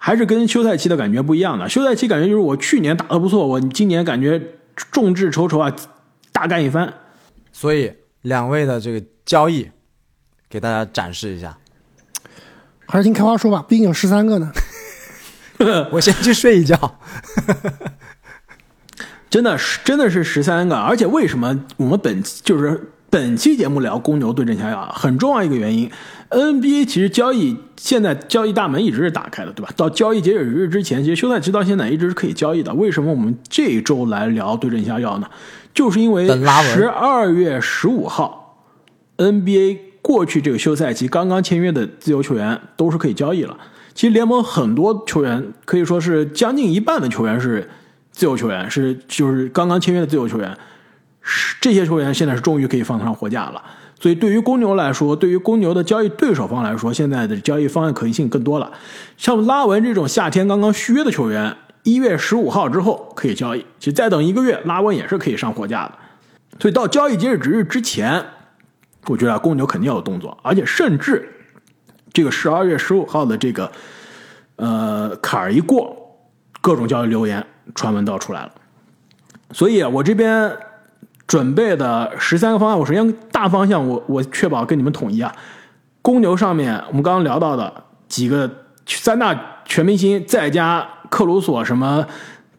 [0.00, 1.68] 还是跟休赛期的感觉不一样的。
[1.68, 4.40] 休赛期感觉就是我去年打得不错，我今年感觉
[4.92, 5.74] 众志成城啊，
[6.32, 6.94] 大干一番。
[7.52, 9.68] 所以两位的这个交易，
[10.48, 11.58] 给大家展示一下。
[12.90, 14.50] 还是听开花说吧，毕竟有十三个呢。
[15.92, 16.98] 我先去睡一觉。
[19.28, 24.90] 真的是真的是十三个，而且为什么我们本就是本期节目聊公牛对阵下药啊？
[24.96, 25.90] 很重要一个原因
[26.30, 29.70] ，NBA 其实交易现在交易大门一直是打开的，对吧？
[29.76, 32.72] 到交易截止日之前，其实休赛期到现在一直是可以交易的。
[32.72, 35.28] 为什么我们这周来聊对阵下药呢？
[35.74, 36.26] 就是因为
[36.62, 38.64] 十二月十五号
[39.18, 43.54] ，NBA 过去这个休赛期刚刚签约的自由球员都是可以交易了。
[43.94, 47.68] 其实联盟很多球员可以说是将近一半的球员是
[48.10, 50.56] 自由球员，是就是刚刚签约的自由球员。
[51.20, 53.62] 是这些球员现在是终于可以放上货架了。
[54.00, 58.72] 所以对于公牛来说，对于公牛的交易对手方来说，现在的交易方案可行性更多了。
[59.18, 65.92] 像拉文这种夏天刚刚续约的球员，一月十五号之后可以交易，其实再等一个月，拉文也是可以上货架的。
[66.58, 68.24] 所以到交易截止日之前，
[69.06, 71.32] 我觉得公牛肯定要有动作，而且甚至
[72.12, 73.70] 这个十二月十五号的这个
[74.56, 75.96] 呃坎儿一过，
[76.60, 78.52] 各种交易留言传闻都要出来了。
[79.52, 80.54] 所以我这边
[81.26, 85.34] 准备的十三个方案，我首先大方向我我确保跟你们统一啊。
[86.02, 88.50] 公牛上面我们刚刚聊到的几个
[88.86, 92.06] 三大全明星，再加克鲁索、什么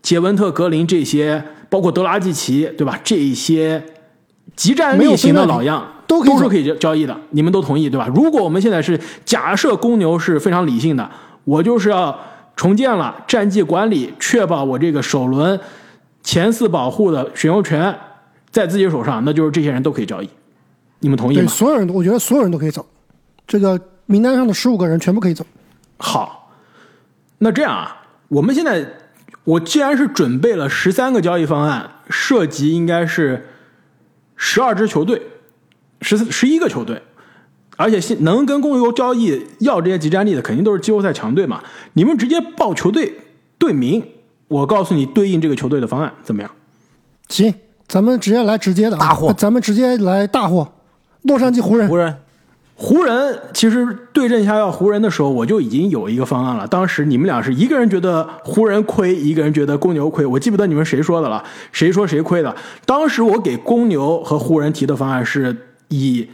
[0.02, 3.00] 杰文特、格林这些，包括德拉季奇，对吧？
[3.04, 3.84] 这一些
[4.60, 8.06] 极战力型的老样都都是可以交交易的，你们都同意对吧？
[8.14, 11.10] 如果我们现在是假设公牛是非常理性的，
[11.46, 12.20] 我就是要
[12.58, 15.58] 重建了战绩管理，确保我这个首轮
[16.22, 17.96] 前四保护的选秀权
[18.52, 20.30] 在自己手上，那就是这些人都可以交易，
[21.00, 21.50] 你们同意对吗？
[21.50, 22.86] 所有人都，我觉得所有人都可以走。
[23.48, 25.46] 这个名单上的十五个人全部可以走。
[26.00, 26.52] 好，
[27.38, 27.96] 那这样啊，
[28.28, 28.86] 我们现在
[29.46, 33.49] 我既然是准备了十三个交易方案，涉及应该是
[34.42, 35.22] 十二支球队，
[36.02, 37.02] 十十一个球队，
[37.76, 41.62] 而且现能跟公牛交易要这些集战力的，肯定都是季后赛强队嘛。
[41.92, 43.14] 你们直接报球队
[43.58, 44.02] 队名，
[44.48, 46.50] 我告诉你对应这个球队的方案怎么样？
[47.28, 47.54] 行，
[47.86, 50.72] 咱们直接来直接的啊大货咱们直接来大货。
[51.24, 52.16] 洛杉矶湖人湖，人
[52.82, 56.66] 湖人其实对阵下要湖人的时候，我就已经有一个方案了。
[56.66, 60.26] 当时你们俩是一个人觉得湖人亏，一个人觉得公牛亏。
[60.26, 62.56] 我记不得你们谁说的了，谁说谁亏的。
[62.86, 65.54] 当时我给公牛和湖人提的方案是
[65.90, 66.26] 以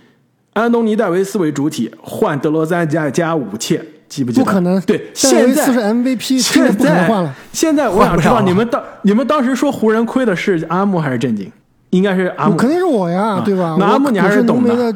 [0.54, 4.46] 安东尼戴维斯为主体换德罗赞加加武切，记不记得？
[4.46, 4.80] 不可能。
[4.82, 7.36] 对，现在是 MVP，现在不可能在换了。
[7.52, 11.52] 现在我想知道你们当你们当时说湖人亏的是阿木还是震惊？
[11.90, 13.76] 应该是阿木，肯定是我呀，啊对吧？
[13.80, 14.96] 那阿木你还是懂的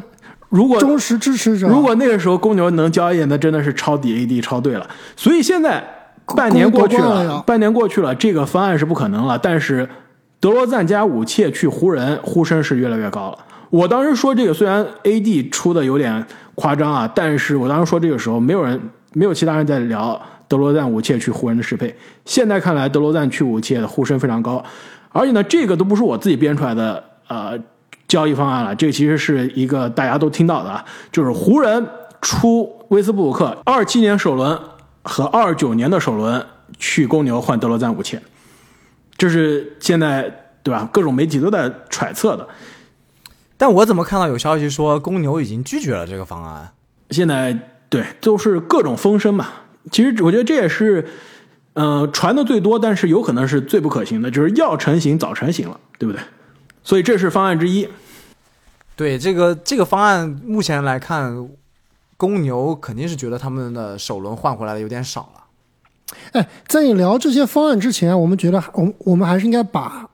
[0.50, 1.66] 如果忠实支持者。
[1.66, 4.86] 如果那个时候公牛能交易，那真的是抄底 AD 抄对了。
[5.16, 5.82] 所以现在
[6.36, 9.38] 半年过去了，半年过去了，这个方案是不可能了。
[9.38, 9.88] 但是
[10.38, 13.38] 德罗赞加武切去湖人，呼声是越来越高了。
[13.70, 18.80] 我当时说这个，虽然 AD 出的有点夸张啊，但是我当时说这个时候，没有人，
[19.12, 21.94] 没有其他人在聊德罗赞武切去湖人的适配。
[22.24, 24.62] 现在看来，德罗赞去武切的呼声非常高，
[25.10, 27.56] 而且呢，这个都不是我自己编出来的，呃。
[28.10, 31.86] 交易方案了，这其实是一个大家都听到的啊，就是湖人
[32.20, 34.58] 出威斯布鲁克二七年首轮
[35.04, 36.44] 和二九年的首轮
[36.76, 38.20] 去公牛换德罗赞五千，
[39.16, 40.22] 这是现在
[40.64, 40.88] 对吧？
[40.92, 42.46] 各种媒体都在揣测的。
[43.56, 46.72] 但我怎么看到有消息说公牛已经拒绝了这个方案？
[47.10, 47.56] 现在
[47.88, 49.46] 对都是各种风声嘛。
[49.92, 51.06] 其实我觉得这也是，
[51.74, 56.20] 呃，传的最多，但是有可能是最不可行的，就是要成型早成型了，对不对？
[56.82, 57.88] 所以这是方案之一。
[58.96, 61.48] 对这个这个方案，目前来看，
[62.16, 65.40] 公牛肯定是觉得他们的首轮换回来的有点少了。
[66.32, 70.08] 哎，在你聊这些方案之前，我们觉得我们我们还是应该把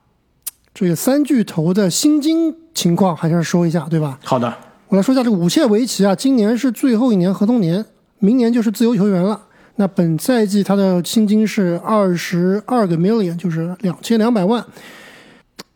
[0.73, 4.19] 这个三巨头的薪金情况还是要说一下，对吧？
[4.23, 4.55] 好的，
[4.89, 7.85] 我来说一下这个武切维奇啊，今年是最后一年合同年，
[8.19, 9.41] 明年就是自由球员了。
[9.77, 14.65] 那本赛季他的薪金是二十二个 million，就是两千两百万。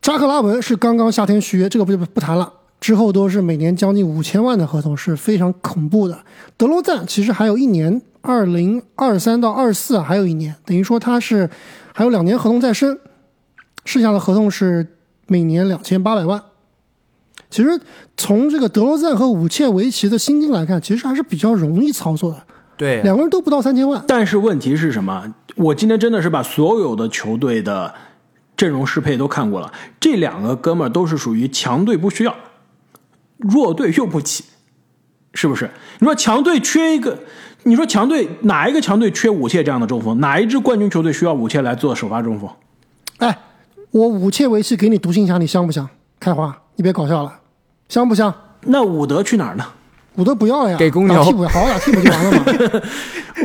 [0.03, 6.19] 扎克拉文是刚刚夏天续约，这个不就不谈了，之后都是每年将近五千万的合同，是非常恐怖的。
[6.57, 11.51] 德罗赞其实还有一年，二零二三到二四还有一年，等于说他是
[11.93, 12.99] 还有两年合同在身，
[13.85, 14.87] 剩下的合同是
[15.27, 16.43] 每年两千八百万。
[17.51, 17.79] 其实
[18.17, 22.39] 从这个德罗赞和武切维奇的薪金来看，其实还是比较容易操作的，
[22.79, 24.03] 对，两个人都不到三千万。
[24.09, 25.35] 但是问题是什么？
[25.57, 27.93] 我今天真的是把所有的球队的
[28.61, 32.37] 阵容适配都看过了，这两个哥们儿都是属于强队不需要，
[33.39, 34.45] 弱队用不起，
[35.33, 35.71] 是不是？
[35.99, 37.19] 你说强队缺一个，
[37.63, 40.21] 你说强队哪一个强队缺武切这样的中锋？
[40.21, 42.51] 哪一支冠军球队需要武切来做首发中锋？
[43.17, 43.39] 哎，
[43.93, 45.89] 我武切维奇给你独行侠，你香不香？
[46.19, 47.41] 开花，你别搞笑了，
[47.89, 48.35] 香不香？
[48.67, 49.65] 那伍德去哪儿呢？
[50.17, 52.83] 伍德不要了呀，给公牛打替补，好好打替补就完了嘛。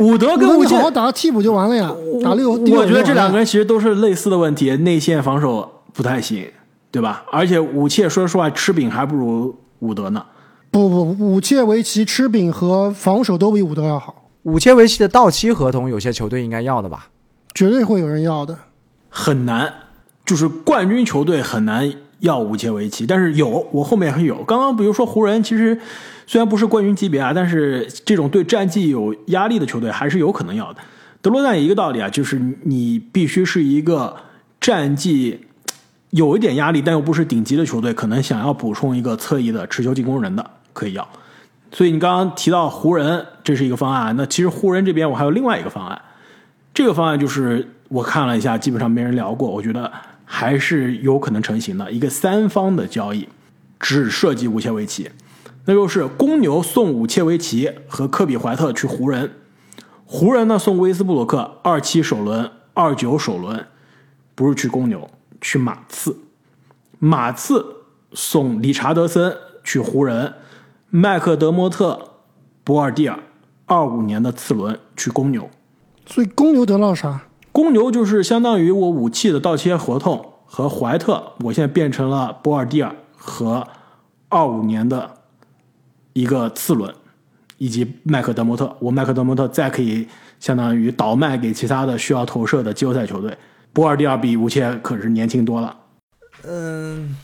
[0.00, 1.90] 伍德跟武切好好打替补就完了呀，
[2.22, 2.52] 打六。
[2.52, 6.50] 我觉得这两个人人其实都是类似的问题，内线防守不太行，
[6.90, 7.24] 对吧？
[7.30, 10.24] 而且武切说实话吃饼还不如伍德呢。
[10.70, 17.06] 不不，武切维奇吃饼和防守都比伍德要好，武切维奇的到期合同，有些球队应该要的吧？
[17.54, 18.58] 绝对会有人要的。
[19.08, 19.72] 很难，
[20.26, 24.42] 就是冠军球队很难要武切维奇，但是有我后面还有。
[24.44, 25.80] 刚刚比如说湖人，其实
[26.26, 30.80] 虽然不是冠军级别啊，但是这种对战绩有压力的球队还是有可能要的。
[31.22, 34.14] 德罗赞一个道理啊，就是你必须是一个
[34.60, 35.40] 战绩
[36.10, 41.08] 有一点压力，但又不是顶级的球队，可能想要补充一个侧翼的持球进攻人的可以要。
[41.72, 44.14] 所以你刚刚提到湖人，这是一个方案。
[44.16, 46.00] 那其实湖人这边我还有另外一个方案，
[46.72, 49.90] 这个方案就是我看了一下，基本上没人聊过，我觉得
[50.24, 53.28] 还是有可能成型的一个三方的交易，
[53.80, 55.10] 只涉及武切维奇，
[55.66, 59.32] 那就是公牛送武切维奇和科比怀特去湖人，
[60.04, 63.66] 湖人呢送威斯布鲁克二七首轮、二九首轮，
[64.34, 66.16] 不是去公牛，去马刺，
[66.98, 67.64] 马刺
[68.12, 70.34] 送理查德森去湖人。
[70.88, 72.10] 麦克德莫特、
[72.62, 73.18] 博尔蒂尔，
[73.66, 75.50] 二五年的次轮去公牛，
[76.06, 77.22] 所以公牛得到啥？
[77.50, 83.66] 公牛就是相当于我武器的到期合同和怀特，我现在变成了博尔蒂尔和
[84.28, 85.10] 二五年的
[86.16, 86.94] 一个次轮，
[87.58, 90.08] 以及麦克德莫特，我麦克德莫特再可以
[90.40, 93.36] 相当于倒卖给其他的需要投射的季后赛球队。
[93.74, 95.76] 波尔蒂尔比武切可是年轻多了。
[96.44, 97.14] 嗯。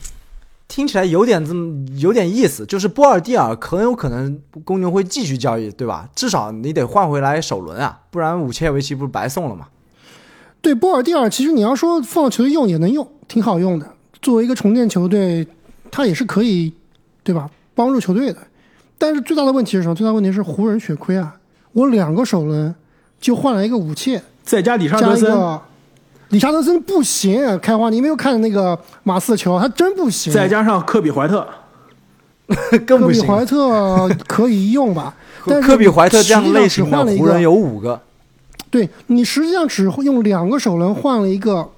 [0.69, 6.09] 听起来有点这么有点意思，就是波尔蒂尔很有可能公牛会继续交易，对吧？
[6.15, 9.69] 至少你得换回来首轮啊，不然武切维奇不是白送了吗？
[10.63, 13.87] 对，波尔蒂尔其实你要说放球队用也能用，挺好用的。
[14.23, 15.47] 作为一个重建球队，
[15.91, 16.73] 他也是可以，
[17.23, 17.51] 对吧？
[17.75, 18.39] 帮助球队的。
[19.03, 19.95] 但是最大的问题是什么？
[19.97, 21.35] 最大问题是湖人血亏啊！
[21.73, 22.73] 我两个首轮
[23.21, 25.59] 就换了一个武切，再加里沙德森。
[26.29, 30.33] 理查德森不行，开花，你没有看那个马刺球，他真不行。
[30.33, 31.45] 再加上科比怀特，
[32.87, 33.27] 更不行。
[33.27, 35.13] 科比怀特可以用吧？
[35.47, 38.01] 但科比怀特这样类型的湖人有五个。
[38.71, 41.69] 对你实际上只用两个首轮换了一个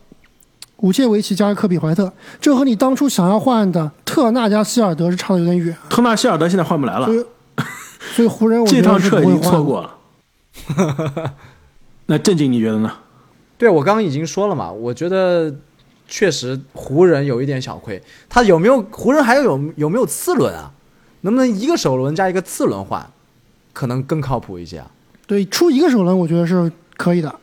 [0.78, 5.76] 武切维奇加科比怀特，这和你当初想要换的特纳加希尔德是差的有点远。
[5.88, 7.06] 特纳希尔德现在换不来了，
[8.14, 11.34] 所以湖人这趟车已经错过了。
[12.06, 12.92] 那正经你觉得呢？
[13.56, 15.54] 对，我刚刚已经说了嘛，我觉得
[16.06, 18.02] 确实湖人有一点小亏。
[18.28, 20.72] 他有没有湖人还有有有没有次轮啊？
[21.22, 23.08] 能不能一个首轮加一个次轮换，
[23.72, 24.90] 可能更靠谱一些啊？
[25.26, 27.34] 对，出一个首轮我觉得是可以的。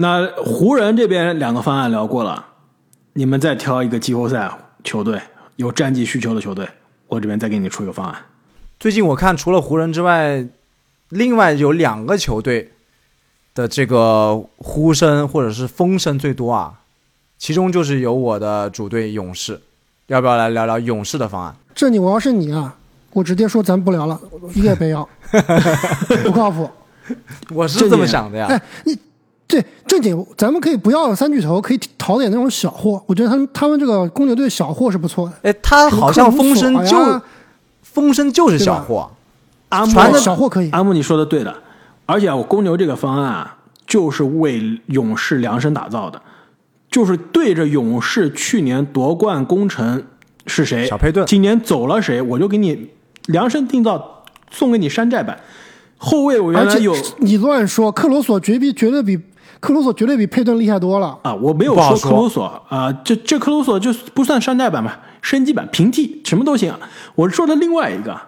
[0.00, 2.46] 那湖人这边两个方案聊过了，
[3.12, 4.50] 你们再挑一个季后赛
[4.82, 5.20] 球队
[5.56, 6.66] 有战绩需求的球队，
[7.06, 8.16] 我这边再给你出一个方案。
[8.78, 10.46] 最近我看除了湖人之外，
[11.10, 12.72] 另外有两个球队。
[13.52, 16.72] 的这个呼声或者是风声最多啊，
[17.36, 19.60] 其中就是有我的主队勇士，
[20.06, 21.56] 要不要来聊聊勇士的方案？
[21.74, 22.78] 这你我要是你啊，
[23.12, 24.18] 我直接说咱不聊了，
[24.54, 25.06] 一个也别要，
[26.22, 26.70] 不靠谱。
[27.52, 28.46] 我是这么想的呀。
[28.48, 28.96] 哎，你
[29.50, 33.02] 对正经，咱们可以不要三巨头，可以淘点那种小货。
[33.06, 35.34] 我觉得他们他们这个公牛队小货是不错的。
[35.42, 37.20] 哎，他好像风声就
[37.82, 39.10] 风声就是小货，
[39.70, 40.70] 阿木小货可以。
[40.70, 41.54] 阿木，你说的对的。
[42.06, 46.20] 而且我公牛这个方案啊，就是为勇士量身打造的，
[46.90, 50.04] 就是对着勇士去年夺冠功臣
[50.46, 52.90] 是谁，小佩顿，今年走了谁，我就给你
[53.26, 55.38] 量身定造，送给你山寨版
[55.98, 56.40] 后卫。
[56.40, 59.16] 我原来有你乱说，克罗索绝逼绝对比
[59.60, 61.34] 克鲁索绝对比佩顿厉害多了啊！
[61.34, 66.74] 我没有说克鲁索啊，这这克鲁索就不算山寨版吧，升级版平替什么都行。
[67.14, 68.18] 我说的另外一个，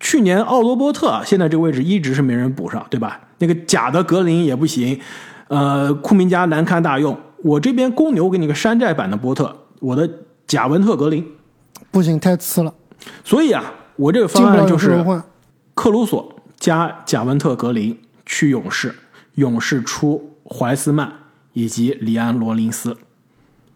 [0.00, 3.20] 去年奥罗伯特现在这个位置一直是没人补上，对吧？
[3.38, 4.98] 那个假的格林也不行，
[5.46, 7.16] 呃，库明加难堪大用。
[7.42, 10.10] 我这边公牛给你个山寨版的波特，我的
[10.46, 11.24] 贾文特格林
[11.92, 12.74] 不行，太次了。
[13.24, 15.02] 所以啊，我这个方案就是
[15.74, 18.94] 克鲁索加贾文特格林去勇士，
[19.36, 21.12] 勇士出怀斯曼
[21.52, 22.96] 以及里安罗林斯，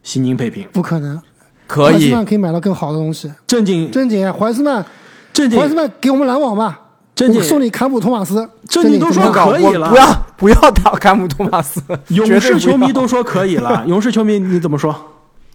[0.02, 0.68] 新金配平。
[0.72, 1.20] 不可能，
[1.66, 3.32] 可以，怀斯曼可以买到更好的东西。
[3.46, 4.84] 正经正经，怀斯曼，
[5.32, 6.80] 正经，怀斯曼给我们篮网吧。
[7.14, 11.80] 正经送你坎普托马斯，正经都说可以了，不要不要打坎普托马斯。
[12.10, 14.92] 勇士球迷都说可以了， 勇士球迷你怎么说？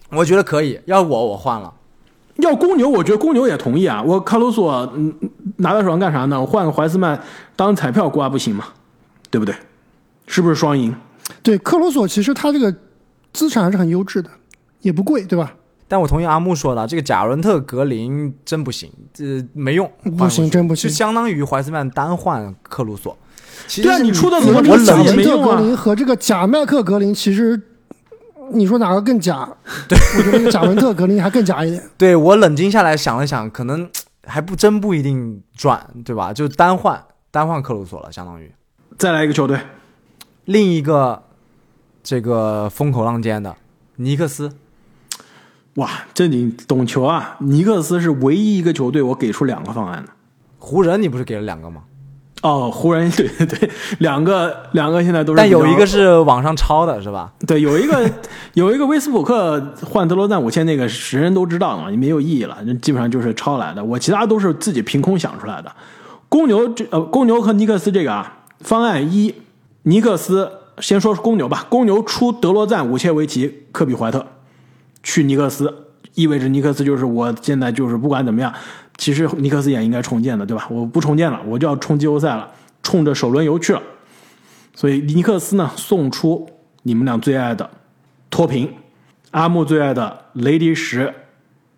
[0.08, 1.70] 我觉得可以，要我我换了。
[2.36, 4.02] 要公牛，我觉得公牛也同意啊。
[4.02, 5.12] 我卡鲁索嗯
[5.58, 6.40] 拿到手上干啥呢？
[6.40, 7.20] 我换个怀斯曼
[7.54, 8.64] 当彩票刮不行吗？
[9.28, 9.54] 对不对？
[10.26, 10.96] 是不是双赢？
[11.42, 12.74] 对，克鲁索其实他这个
[13.32, 14.30] 资产还是很优质的，
[14.80, 15.54] 也不贵，对吧？
[15.88, 23.18] 但我同意阿木说的，这个贾伦特格林真不行，这没用，不行，真不行，就相当于怀斯曼单换克鲁索。
[23.76, 27.60] 对啊，你出的我我贾伦特格林和这个贾麦克格林，其实
[28.52, 29.48] 你说哪个更假？
[29.88, 31.82] 对，我觉得贾伦特格林还更假一点。
[31.98, 33.88] 对我冷静下来想了想，可能
[34.24, 36.32] 还不真不一定赚，对吧？
[36.32, 37.02] 就单换
[37.32, 38.50] 单换克鲁索了，相当于
[38.96, 39.58] 再来一个球队，
[40.50, 41.22] 另一个
[42.02, 43.54] 这个风口浪尖的
[43.96, 44.50] 尼克斯。
[45.74, 47.36] 哇，这你懂球啊！
[47.38, 50.10] 尼克斯是唯一一个球队我给出两个方案的。
[50.58, 51.82] 湖人你不是给了两个吗？
[52.42, 53.70] 哦，湖人 对对对，
[54.00, 57.32] 两个两个现在都是，但有一个是网上抄的，是吧？
[57.46, 58.10] 对，有一个
[58.54, 63.84] 有一个威斯布鲁克换德罗赞五千那个，人人都知道嘛，也没有意义了，基本上就是抄来的。
[63.84, 65.72] 我其他都是自己凭空想出来的。
[66.28, 69.32] 公牛这呃，公牛和尼克斯这个啊，方案一，
[69.82, 74.26] 尼克斯先说公牛吧，公牛出德罗赞、武切维奇、科比怀特
[75.02, 75.74] 去尼克斯，
[76.14, 78.52] 意味着尼克斯就是我现在就是不管怎么样。
[78.98, 80.66] 其实尼克斯也应该重建的，对吧？
[80.68, 82.50] 我不重建了，我就要冲季后赛了，
[82.82, 83.82] 冲着首轮游去了。
[84.74, 86.46] 所以尼克斯呢，送出
[86.82, 87.68] 你们俩最爱的
[88.28, 88.70] 托平，
[89.30, 91.14] 阿木最爱的雷迪什，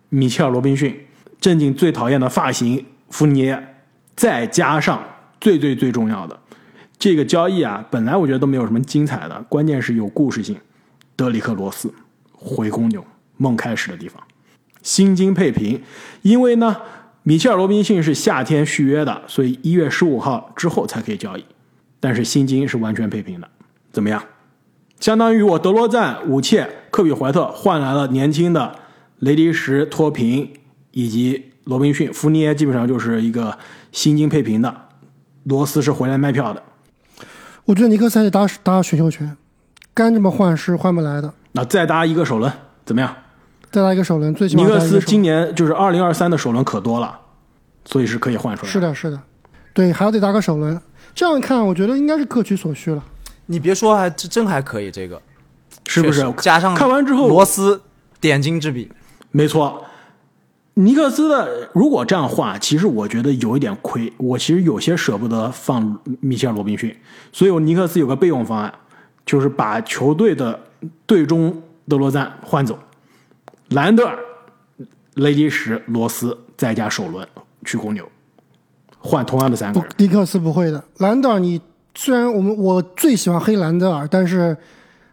[0.09, 1.05] 米切尔罗宾逊，
[1.39, 3.75] 正经最讨厌的发型福尼耶，
[4.15, 5.01] 再加上
[5.39, 6.37] 最最最重要的
[7.03, 10.55] 这个交易啊，本来我觉得都没有什么精彩的，关键是有故事性。
[11.17, 11.93] 德里克罗斯
[12.31, 13.03] 回公牛，
[13.35, 14.23] 梦开始的地方，
[14.81, 15.81] 薪金配平，
[16.21, 16.77] 因为呢。
[17.23, 21.43] 米切尔·罗宾逊是夏天续约的，所以一月十五号之后才可以交易，
[21.99, 23.49] 但是薪金是完全配平的。
[23.91, 24.23] 怎么样？
[25.01, 28.73] 相当于我德罗赞、武切、科比·怀特换来了年轻的
[29.19, 30.49] 雷迪什、托平
[30.91, 33.57] 以及罗宾逊，福尼耶基本上就是一个
[33.91, 34.73] 薪金配平的。
[35.43, 36.63] 罗斯是回来卖票的。
[37.65, 39.37] 我觉得尼克斯得搭搭选秀权，
[39.93, 41.33] 干这么换是换不来的。
[41.53, 42.51] 那再搭一个首轮
[42.85, 43.15] 怎么样？
[43.71, 47.19] 再搭一个首轮，最起码尼克斯今年就是二零二三的首轮可多了，
[47.85, 48.71] 所以是可以换出来。
[48.71, 49.19] 是的，是的，
[49.73, 50.79] 对，还要得搭个首轮。
[51.15, 53.03] 这样看，我觉得应该是各取所需了。
[53.45, 55.21] 你别说，还真还可以，这个
[55.87, 56.29] 是不是？
[56.37, 57.81] 加上看完之后，罗斯
[58.19, 58.91] 点睛之笔，
[59.31, 59.85] 没错。
[60.75, 64.11] 尼克斯的如果这样换，其实我觉得有一点亏。
[64.17, 66.95] 我其实有些舍不得放米切尔·罗宾逊，
[67.31, 68.73] 所以我尼克斯有个备用方案，
[69.25, 70.59] 就是把球队的
[71.05, 72.79] 队中德罗赞换走。
[73.69, 74.17] 兰德尔、
[75.15, 77.27] 雷迪什、罗斯再加首轮
[77.63, 78.07] 去公牛，
[78.97, 79.89] 换同样的三个人。
[79.97, 80.83] 尼克斯不会的。
[80.97, 81.61] 兰德尔，你
[81.93, 84.57] 虽然我们我最喜欢黑兰德尔，但是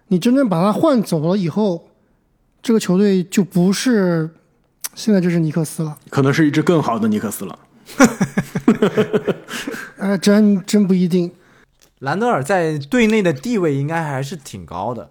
[0.09, 1.87] 你真正把他换走了以后，
[2.63, 4.31] 这个球队就不是
[4.95, 7.59] 现在就是尼克斯了，可能是一支更好的尼克斯了。
[9.99, 11.31] 哎，真真不一定。
[12.01, 15.11] 兰德尔在队内的地位应该还是挺高的，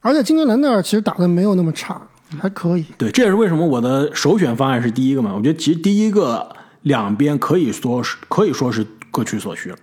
[0.00, 2.08] 而且今年兰德尔其实打的没有那么差。
[2.40, 5.34] 还可以，对，这也是为什么我的首选方案是第一个嘛。
[5.34, 9.76] 我觉得其实第一个两边可以说是可以说是各取所需了。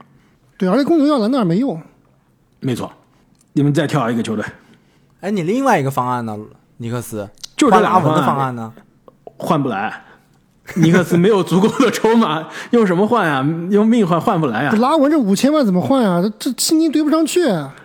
[0.57, 1.79] 对，而且公牛要兰德尔没用。
[2.59, 2.91] 没错，
[3.53, 4.43] 你们再跳一个球队。
[5.19, 6.35] 哎，你另外一个方案呢？
[6.77, 8.73] 尼克斯就是这两个方案呢？
[9.39, 10.03] 换不来，
[10.75, 13.43] 尼克斯没有足够的筹码， 用什么换呀？
[13.71, 14.71] 用命换换不来呀？
[14.73, 16.21] 拉文这五千万怎么换呀？
[16.37, 17.41] 这薪金堆不上去。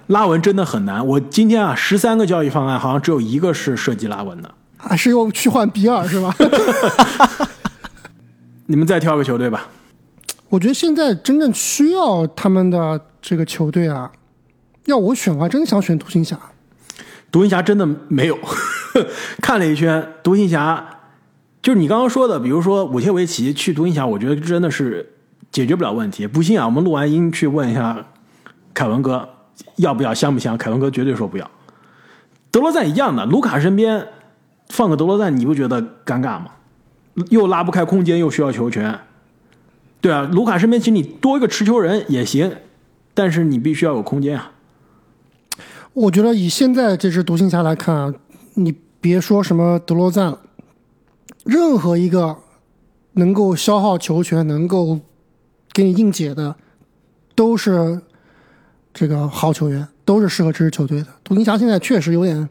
[0.09, 1.07] 拉文真的很难。
[1.07, 4.50] 我今天啊，十三个交易方案，好像只有一个是涉及拉文的。
[4.76, 6.34] 还是用去换比尔是吧？
[8.66, 9.66] 你们再挑个球队吧。
[10.50, 14.11] 我觉得现在真正需要他们的这个球队啊，
[14.84, 16.38] 要我选的话，真的想选独行侠。
[17.32, 18.38] 独行侠真的没有。
[19.40, 20.84] 看了一圈，独行侠
[21.64, 25.14] 就是你刚刚说的，比如说武切维奇去独行侠，我觉得真的是
[25.50, 26.26] 解决不了问题。
[26.26, 28.06] 不信啊，我们录完音去问一下
[28.74, 29.26] 凯文哥。
[29.76, 30.58] 要不要香不香？
[30.58, 31.50] 凯文哥绝对说不要。
[32.50, 34.06] 德罗赞一样的，卢卡身边
[34.68, 36.48] 放个德罗赞，你不觉得尴尬吗？
[37.30, 38.98] 又拉不开空间，又需要球权。
[40.02, 42.52] 对啊，卢卡身边其实你多一个持球人也行，
[43.14, 44.52] 但是你必须要有空间啊。
[45.94, 48.14] 我觉得以现在这支独行侠来看啊，
[48.52, 50.36] 你别说什么德罗赞，
[51.45, 52.36] 任何一个
[53.12, 54.99] 能够消耗球权、能够
[55.72, 56.57] 给你硬解的，
[57.34, 58.03] 都是。
[58.97, 61.09] 这个好球员都是适合这支球队的。
[61.24, 62.49] 独行侠现在确实有点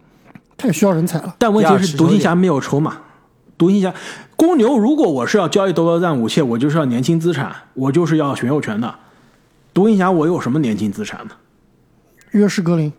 [0.57, 2.97] 太需要人才了，但问题是独行侠没有筹码。
[3.57, 3.93] 独行侠、
[4.35, 8.93] 公牛，如果我是要交易德罗赞、武切，我就是要年轻资产，我就是要选秀权的。
[9.73, 11.31] 独行侠我有什么年轻资产呢？
[12.31, 12.91] 约什格林，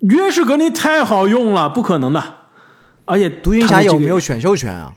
[0.00, 2.22] 约什格林太好用了，不可能的。
[3.04, 4.92] 而且独行侠有没有选秀权啊？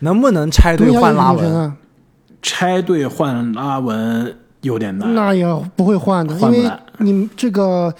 [0.00, 1.54] 能不能拆队换拉文？
[1.54, 1.76] 啊
[2.42, 4.36] 拆队换拉文。
[4.62, 6.68] 有点难，那也不会换的，因为
[6.98, 7.94] 你这个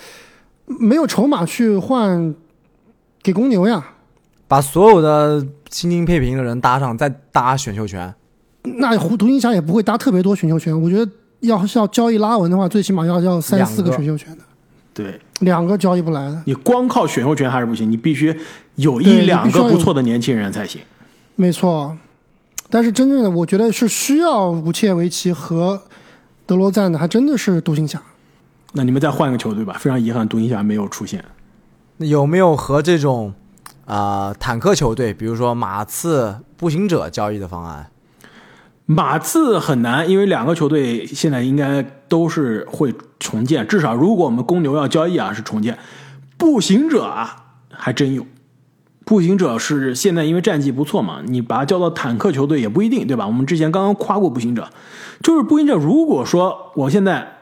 [0.65, 2.35] 没有筹码去换
[3.23, 3.85] 给公牛呀。
[4.49, 8.13] 把所有的薪金配平的人搭上，再搭选秀权，
[8.63, 10.83] 那独行侠也不会搭特别多选秀权。
[10.83, 11.09] 我觉得
[11.41, 14.43] 要是要交易拉文的话，最起码要要三四个选秀权的。
[14.93, 16.43] 对，两个交易不来的。
[16.47, 18.39] 你光靠选秀权还是不行，你必须
[18.77, 20.81] 有一两个不错的年轻人才行。
[21.35, 21.97] 没错，
[22.71, 25.83] 但是真正的我觉得是需要武切维奇和。
[26.49, 28.01] 德罗赞的还真的是独行侠，
[28.75, 29.77] 那你们再换个球队吧。
[29.81, 31.25] 非常遗憾，独行侠没有出现。
[31.97, 33.35] 那有没有和这种
[33.85, 37.91] 啊、坦克球队，比如说马刺、步行者交易的方案。
[38.87, 45.77] 马刺很难，因为两个球队现在应该都是会重建，至少如果我们公牛要交易啊是重建。
[46.39, 48.25] 步行者啊还真有，
[49.05, 53.27] 步行者是现在因为战绩不错嘛，你把它叫到坦克球队也不一定，对吧？
[53.27, 54.69] 我们之前刚刚夸过步行者，
[55.21, 57.39] 就是步行者如果说我现在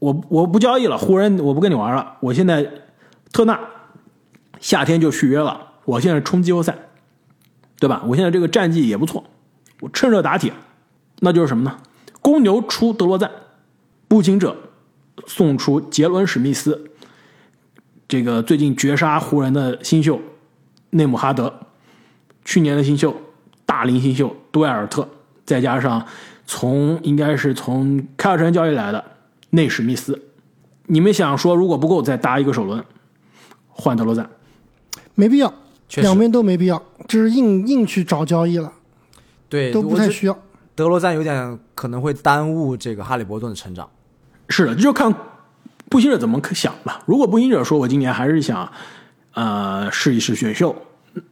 [0.00, 2.68] 我我不交易了，湖人我不跟你玩了，我现在
[3.32, 3.60] 特纳
[4.58, 6.74] 夏天就续约了，我现在冲季后赛，
[7.78, 8.02] 对吧？
[8.08, 9.22] 我现在这个战绩也不错。
[9.80, 10.52] 我趁热打铁，
[11.20, 11.76] 那就是什么呢？
[12.20, 13.30] 公牛出德罗赞，
[14.08, 14.56] 步行者
[15.26, 16.90] 送出杰伦史密斯，
[18.06, 20.20] 这个最近绝杀湖人的新秀
[20.90, 21.52] 内姆哈德，
[22.44, 23.16] 去年的新秀
[23.64, 25.08] 大龄新秀杜埃尔特，
[25.46, 26.04] 再加上
[26.46, 29.04] 从应该是从凯尔特人交易来的
[29.50, 30.20] 内史密斯，
[30.86, 32.84] 你们想说如果不够再搭一个首轮
[33.68, 34.28] 换德罗赞，
[35.14, 35.52] 没必要，
[35.96, 38.72] 两边都没必要，就是硬硬去找交易了，
[39.48, 40.38] 对，都不太需要。
[40.74, 43.88] 德罗赞有点可能会耽误这个哈利伯顿的成长。
[44.48, 45.12] 是的，这就看
[45.88, 47.02] 步行者怎么想吧。
[47.06, 48.70] 如果步行者说我今年还是想，
[49.32, 50.74] 呃，试一试选秀，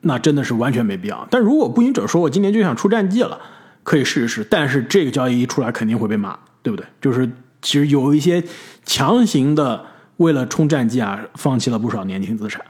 [0.01, 1.27] 那真的是完全没必要。
[1.31, 3.39] 但如果步行者说我今年就想出战绩了，
[3.83, 4.45] 可以试一试。
[4.45, 6.85] 但是这个交易一出来，肯定会被骂，对不对？
[7.01, 7.31] 就是
[7.62, 8.43] 其实有一些
[8.85, 9.85] 强行的
[10.17, 12.64] 为了冲战绩啊，放弃了不少年轻资产。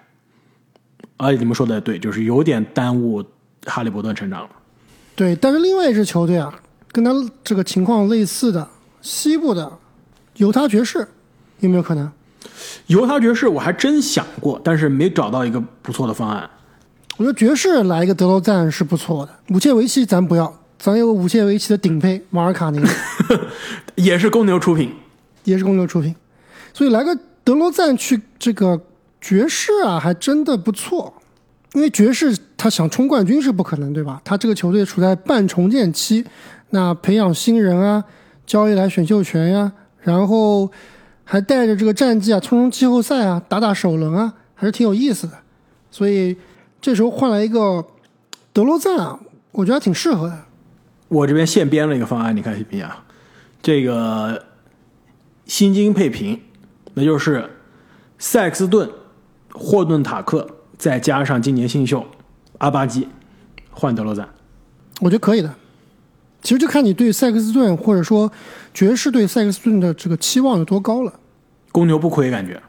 [1.16, 3.24] 而且你们说的也对，就是有点耽误
[3.64, 4.50] 哈利伯顿成长了。
[5.16, 6.54] 对，但是另外一支球队啊，
[6.92, 7.10] 跟他
[7.42, 8.68] 这个情况类似的，
[9.00, 9.72] 西部的
[10.36, 11.08] 犹他爵士，
[11.60, 12.12] 有没有可能？
[12.88, 16.48] 犹他爵士我还真想过，但是没找到一个不错的方案。
[17.16, 22.84] 我觉得爵士来一个德罗赞是不错的，武切维奇咱不要，咱有武切维奇的顶配马尔卡宁，
[23.96, 24.94] 也是公牛出品，
[25.44, 26.14] 也是公牛出品，
[26.74, 28.78] 所以来个德罗赞去这个
[29.18, 31.14] 爵士啊，还真的不错。
[31.76, 34.18] 因为爵士他想冲冠军是不可能，对吧？
[34.24, 36.24] 他这个球队处在半重建期，
[36.70, 38.02] 那培养新人啊，
[38.46, 39.70] 交易来选秀权呀、
[40.00, 40.72] 然后
[41.22, 45.34] 还带着这个战绩啊，冲冲季后赛啊，打打首轮啊，还是挺有意思的。
[45.90, 46.34] 所以
[46.80, 47.84] 这时候换来一个
[48.54, 49.20] 德罗赞啊，
[49.52, 50.44] 我觉得挺适合的。
[51.08, 53.04] 我这边现编了一个方案，你看行不行啊？
[53.60, 54.42] 这个
[55.44, 56.40] 薪金配平，
[56.94, 57.50] 那就是
[58.18, 58.90] 塞克斯顿、
[59.52, 60.48] 霍顿塔克，
[60.78, 62.04] 再加上今年新秀
[62.58, 63.08] 阿巴基，
[63.70, 64.28] 换德罗赞。
[65.00, 65.54] 我觉得可以的。
[66.42, 68.30] 其实就看你对塞克斯顿或者说
[68.72, 71.12] 爵士对塞克斯顿的这个期望有多高了。
[71.72, 72.62] 公牛不亏，感觉。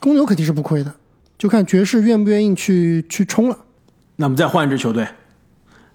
[0.00, 0.94] 公牛肯定是不亏的，
[1.36, 3.58] 就看爵士愿不愿意去去冲了。
[4.16, 5.08] 那我们再换一支球队，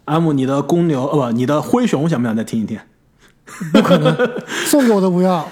[0.06, 2.80] 阿姆，你的公牛呃不，你的灰熊想不想再听一听？
[3.72, 4.16] 不可能，
[4.68, 5.48] 送给我都不要。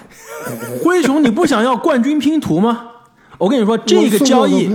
[0.83, 2.87] 灰熊，你不想要冠军拼图吗？
[3.37, 4.69] 我跟你说，这个交易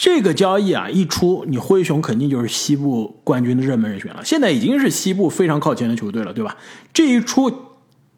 [0.00, 4.24] 这个交易啊一出，你灰熊肯定就是西部冠军的热门人选了。
[4.24, 6.56] 现在已经是西部非常靠前的球队了，对吧？
[6.94, 7.52] 这一出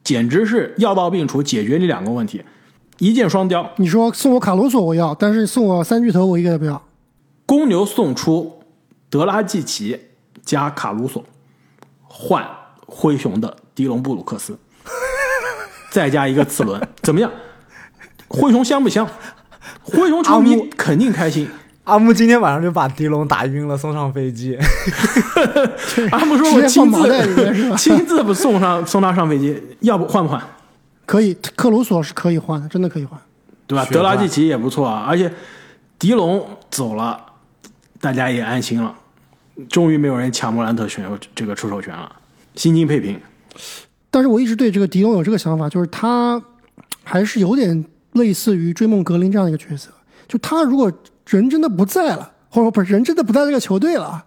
[0.04, 2.44] 简直是药到病除，解决你两个问题，
[2.98, 3.70] 一箭双雕。
[3.76, 6.82] 你说送我卡鲁索我要，但是送我三巨头我一个也不要。
[7.46, 8.60] 公牛送出
[9.08, 9.98] 德拉季奇
[10.44, 11.24] 加卡鲁索，
[12.02, 12.46] 换
[12.84, 14.58] 灰熊的迪隆布鲁克斯，
[15.90, 17.32] 再加一个次轮，怎么样？
[18.28, 19.08] 灰熊香不香？
[19.82, 21.48] 灰熊球迷肯定开心。
[21.90, 24.56] 阿木今天晚上就把狄龙打晕了，送上飞机。
[26.12, 30.40] 阿木说：“我亲自 亲自不送上送他上飞机，要不换不换？
[31.04, 33.18] 可以，克鲁索是可以换的，真的可以换。
[33.66, 33.84] 对吧？
[33.90, 35.32] 德拉季奇也不错啊，而且
[35.98, 37.20] 狄龙走了，
[38.00, 38.94] 大家也安心了，
[39.68, 42.12] 终于没有人抢莫兰特选这个出手权了，
[42.54, 43.20] 心金配平。
[44.12, 46.40] 但是我一直对这个狄龙有这个想法，就是他
[47.02, 49.90] 还是有点类似于追梦格林这样一个角色。
[50.28, 50.92] 就他如果
[51.38, 54.24] 人真的不在了，或者说不是人真的不在这个球队了，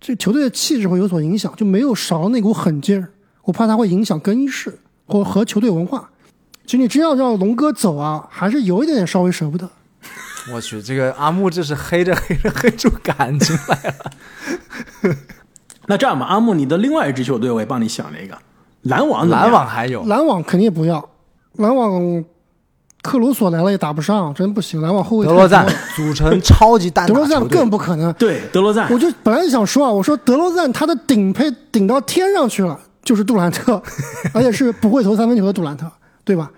[0.00, 3.10] 这球队的气质会有所影响，就没有少了那股狠劲儿。
[3.42, 6.10] 我怕他会影响更衣室或和球队文化。
[6.66, 9.68] 其实你真要让龙哥走啊，还是有一点点稍微舍不得。
[10.52, 15.14] 我去，这个阿木这是黑着黑着黑出感情来了。
[15.86, 18.38] 那这样吧，阿木，你的另外一支球队我也帮你想了一个，
[18.82, 19.28] 篮网。
[19.28, 21.10] 篮网还有篮网肯定也不要，
[21.54, 22.24] 篮网
[23.02, 24.80] 克鲁索来了也打不上，真不行。
[24.82, 28.12] 来往后卫德罗赞 组成超级单打德罗赞更不可能。
[28.14, 33.82] 对德罗赞我，就本来想说啊，我说德罗赞他的顶配顶到天上去了，就是杜兰特，
[34.34, 35.90] 而且是不会投三分球的杜兰特，
[36.24, 36.50] 对吧？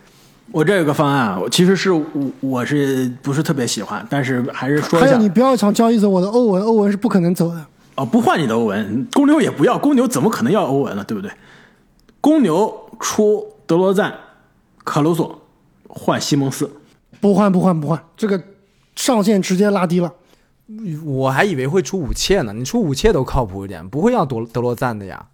[0.51, 2.05] 我这有个方案啊，其实是我
[2.41, 7.65] 我是不是特别喜欢，但是还是说一下还有你不要想交易走我的欧文，欧文是不可能走的。
[7.95, 11.05] 哦，不换你的欧文，公牛也不要，公牛怎么可能要欧文呢？
[11.07, 11.31] 对不对？
[12.21, 14.13] 公牛出德罗赞、
[14.85, 15.42] 克鲁索，
[15.95, 16.71] 换西蒙斯，
[17.21, 18.43] 不换不换不换，这个
[18.97, 20.13] 上限直接拉低了。
[21.05, 25.27] 我还以为会出武切呢，你出武切都靠谱一点，不会要德德罗赞的呀？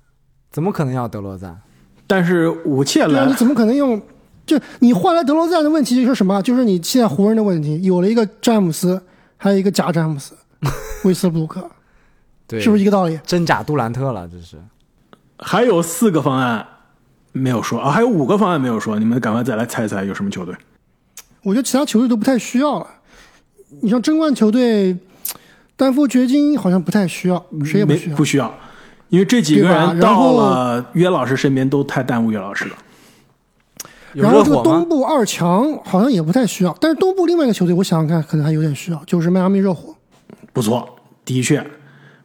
[0.51, 1.61] 怎么可能要德罗赞？
[2.07, 4.01] 但是武切来你怎么可能用？
[4.45, 6.43] 就你换来德罗赞的问题就是什么？
[6.43, 9.01] 就是你现在湖人的问题，有了一个詹姆斯，
[9.37, 10.35] 还有一个假詹姆斯，
[11.05, 11.71] 威斯布鲁克，
[12.49, 13.21] 对，是不是一个道理？
[13.25, 14.27] 真假杜兰特了？
[14.27, 14.57] 这是
[15.39, 16.67] 还有四个方案
[17.33, 20.55] 没有说啊，还有五个方案没有说，你们赶快再来猜猜有什么球队？
[21.43, 22.87] 我觉得其他球队都不太需要了。
[23.81, 24.97] 你像争冠球队，
[25.77, 28.17] 丹佛掘金好像不太需要，谁也不没需要。
[28.17, 28.53] 不需要，
[29.09, 32.77] 因为这几个人到然后了约老师身边都太耽误约老师了。
[34.15, 34.89] 然后这个东？
[34.89, 39.95] 部二强好像也不太需要，但是东部另外一个球队，我想想看，可能还有点需要，就是迈阿密热火。
[40.53, 40.89] 不错，
[41.25, 41.65] 的确，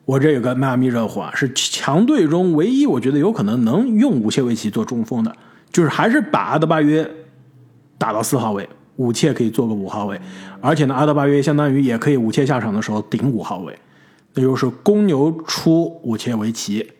[0.05, 5.33] 我这有个迈阿密热火啊，是强队中唯一我觉得有可能能用武切维奇做中锋的，
[5.71, 7.09] 就是还是把阿德巴约
[7.97, 10.19] 打到四号位，武切可以做个五号位，
[10.59, 13.73] 而且呢，阿德巴约相当于也可以武切下场的时候顶五号位，
[14.33, 16.91] 那就是公牛出武切维奇，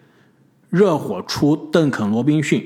[0.70, 2.66] 热火出邓肯罗宾逊，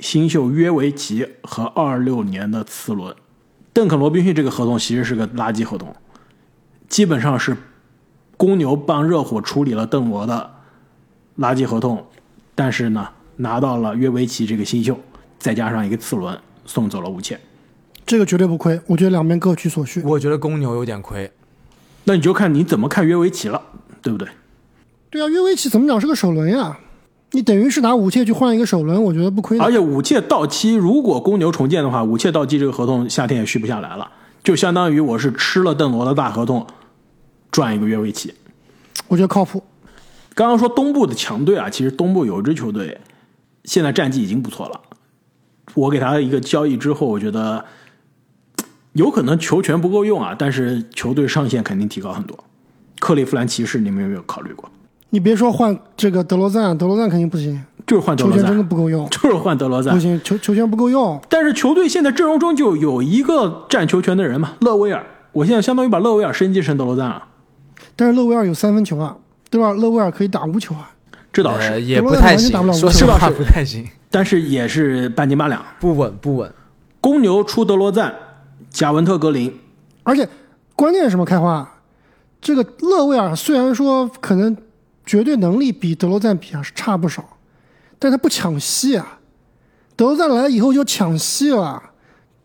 [0.00, 3.14] 新秀约维奇和二六年的次轮。
[3.72, 5.96] 邓肯罗宾逊这个合同其实是个垃圾合同，
[6.90, 7.56] 基本上是
[8.42, 10.50] 公牛帮热火处理了邓罗的
[11.38, 12.04] 垃圾合同，
[12.56, 14.98] 但是呢，拿到了约维奇这个新秀，
[15.38, 16.36] 再加上一个次轮，
[16.66, 17.38] 送走了武切。
[18.04, 20.02] 这个绝对不亏，我觉得两边各取所需。
[20.02, 21.30] 我觉得公牛有点亏。
[22.02, 23.62] 那你就看你怎么看约维奇了，
[24.02, 24.26] 对不对？
[25.08, 26.76] 对啊，约维奇怎么讲是个首轮呀？
[27.30, 29.70] 你等于是拿武切去换一个首轮，我觉得不亏的而。
[29.70, 34.10] 且武切到期，如果公牛重建的话，武切到期这个合同夏天也续不下来了，
[34.42, 36.66] 就相当于我是吃了邓罗的大合同，
[37.52, 38.34] 赚一个约维奇。
[39.06, 39.62] 我觉得靠谱。
[40.34, 42.98] 刚刚说东部的强队啊，其实东部有一支球队
[43.64, 44.80] 现在战绩已经不错了。
[45.74, 47.64] 我给他一个交易之后，我觉得
[48.94, 52.36] 有可能球权不够用啊，但是球队上限肯定提高很多。
[52.98, 54.70] 克利夫兰骑士，你们有没有考虑过？
[55.10, 60.00] 你别说换这个德罗赞，德罗赞肯定不行，就是换德罗球权真的，不够用，就是换德罗赞不。
[60.00, 61.20] 行，球球权不够用。
[61.28, 65.04] 但是球队现在阵容中就有一个占球权的人嘛，勒维尔。
[65.32, 67.22] 我现在相当于把勒维尔升级成德罗赞了，
[67.96, 69.16] 但是勒维尔有三分球啊，
[69.50, 69.72] 对吧？
[69.72, 70.90] 勒维尔可以打无球啊。
[71.32, 75.64] 这倒是，呃，也不太行德罗赞完全打不了，说实话是不太行，但是也是半斤八两。
[75.80, 76.52] 不稳不稳。
[77.00, 78.14] 公牛出德罗赞，
[78.70, 79.58] 贾文特格林，
[80.02, 80.28] 而且
[80.76, 81.24] 关键是什么？
[81.24, 81.66] 开花，
[82.40, 84.56] 这个勒维尔虽然说可能
[85.06, 87.24] 绝对能力比德罗赞比啊是差不少，
[87.98, 89.18] 但他不抢戏啊。
[89.96, 91.82] 德罗赞来了以后就抢戏了，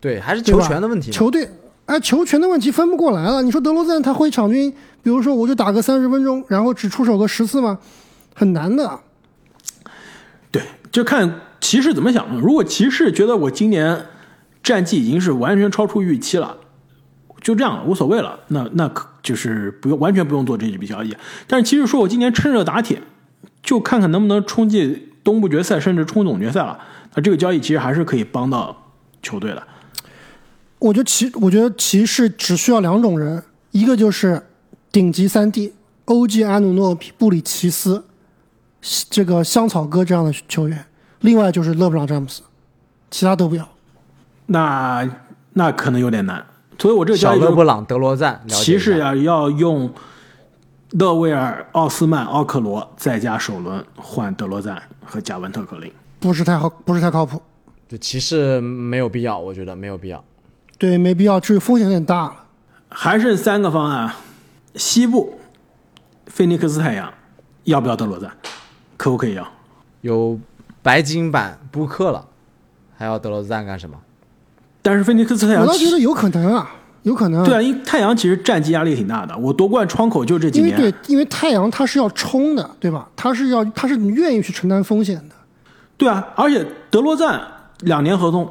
[0.00, 1.10] 对，还是球权的问题。
[1.10, 1.48] 球队
[1.88, 3.40] 哎，球权的问题分不过来了。
[3.42, 4.70] 你说德罗赞他会场均，
[5.02, 7.78] 比如说我就打个三十分钟，然后只出手个十次吗？
[8.34, 9.00] 很难的。
[10.50, 10.62] 对，
[10.92, 12.38] 就看骑士怎么想。
[12.38, 14.04] 如果骑士觉得我今年
[14.62, 16.58] 战绩已经是完全超出预期了，
[17.40, 21.16] 就这样无所谓了，那那可就是不用完全不用做这笔交易。
[21.46, 23.00] 但是骑士说我今年趁热打铁，
[23.62, 26.78] 就看看能不能冲进东部决赛，甚至冲总决赛了。
[27.14, 28.76] 那这个交易其实还是可以帮到
[29.22, 29.62] 球队的。
[30.78, 34.40] 我觉得骑，我觉得骑士只需要两种人，一个就是
[34.92, 35.74] 顶级三 D
[36.04, 38.04] 欧 g 阿努诺比、布里奇斯，
[39.10, 40.84] 这个香草哥这样的球员，
[41.20, 42.42] 另外就是勒布朗詹姆斯，
[43.10, 43.68] 其他都不要。
[44.46, 45.08] 那
[45.54, 46.46] 那可能有点难，
[46.78, 49.92] 所以我这个交易就小勒布朗、德罗赞，骑士呀、要用
[50.92, 55.92] 勒维尔、奥斯曼、奥克罗再加首轮换德罗赞和贾文特格林。
[56.20, 57.42] 不是太好，不是太靠谱。
[57.88, 60.24] 就骑士没有必要，我觉得没有必要。
[60.78, 62.34] 对，没必要，这个风险有点大了。
[62.88, 64.16] 还剩三个方案啊，
[64.76, 65.38] 西部
[66.26, 67.12] 菲尼克斯太阳
[67.64, 68.30] 要不要德罗赞？
[68.96, 69.46] 可不可以要？
[70.02, 70.38] 有
[70.80, 72.24] 白金版布克了，
[72.96, 73.96] 还要德罗赞干什么？
[74.80, 76.70] 但是菲尼克斯太我阳倒觉得有可能啊，
[77.02, 77.44] 有可能。
[77.44, 80.78] 对啊，因为太阳其实战绩压力挺大的，我夺冠窗口就这几年。
[80.78, 83.08] 因为对，因为太阳它是要冲的，对吧？
[83.16, 85.34] 它是要，它是愿意去承担风险的。
[85.96, 87.42] 对啊，而且德罗赞
[87.80, 88.48] 两年合同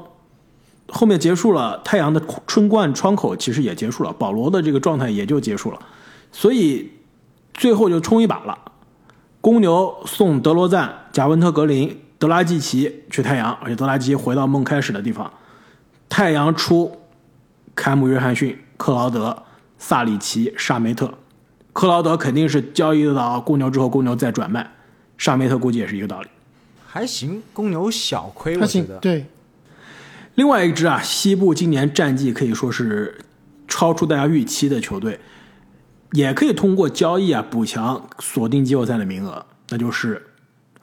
[0.90, 5.80] 后面结束了，太阳的春冠窗口其实也结束了，保罗的这个状态也就结束了，
[6.32, 6.92] 所以
[7.54, 8.58] 最后就冲一把了。
[9.42, 15.32] 公牛送德罗赞、贾文特格林、德拉季奇去太阳，而且德拉季奇回到梦开始的地方。
[16.10, 16.98] 太阳出
[17.76, 19.44] 凯姆约翰逊、克劳德、
[19.78, 21.14] 萨里奇、沙梅特。
[21.74, 24.72] 克劳德肯定是交易到公牛之后，公牛再转卖。
[25.18, 26.28] 沙梅特估计也是一个道理。
[26.88, 28.98] 还行，公牛小亏，我觉得，。
[28.98, 29.26] 对，
[30.38, 33.20] 另外一支啊，西部今年战绩可以说是
[33.68, 35.20] 超出大家预期的球队，
[36.12, 40.28] 也可以通过交易啊补强锁定季后赛的名额，那就是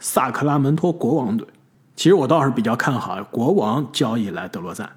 [0.00, 1.46] 萨克拉门托国王队。
[1.94, 4.90] 其实我倒是比较看好国王交易来德罗赞，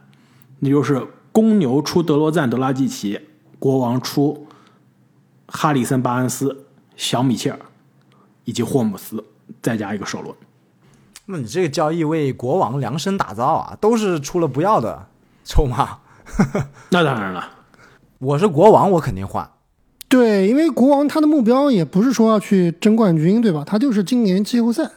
[0.58, 3.22] 那就是公牛出德罗赞、德拉季奇，
[3.60, 4.48] 国王出
[5.46, 7.60] 哈里森·巴恩斯、小米切尔
[8.44, 9.24] 以及霍姆斯，
[9.62, 10.36] 再加一个首轮。
[11.28, 15.08] 那你这个交易为国王量身打造啊，都是出了不要的
[15.44, 16.00] 筹码。
[16.92, 17.50] 那当然了，
[18.20, 19.50] 我是国王，我肯定换。
[20.10, 23.64] 对，因为国王他的目标也不是说要去争冠军，对吧？
[23.66, 24.90] 他就是今年季后赛，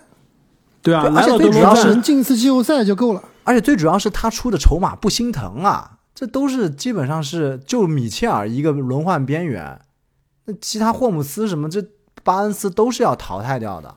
[0.83, 3.23] 对啊，而且最主要是能，进一次季后赛就够了。
[3.45, 9.81] 而且最主要是他出的筹码不心疼啊，这都是基本上是就米切尔一个轮换边缘，
[10.45, 11.85] 那其他霍姆斯什么这
[12.23, 13.97] 巴恩斯都是要淘汰掉的。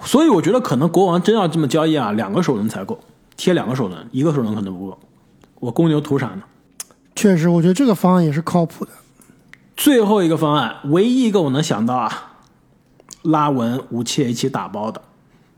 [0.00, 2.98] 所以我觉得可能国王真要这么交易啊，两个首轮才够，
[3.36, 4.98] 贴两个首轮，一个首轮可能不够。
[5.60, 6.42] 我公牛图啥呢？
[7.16, 8.90] 确实，我觉得这个方案也是靠谱的。
[9.76, 12.34] 最后一个方案，唯一一个我能想到啊，
[13.22, 15.00] 拉文、武切一起打包的。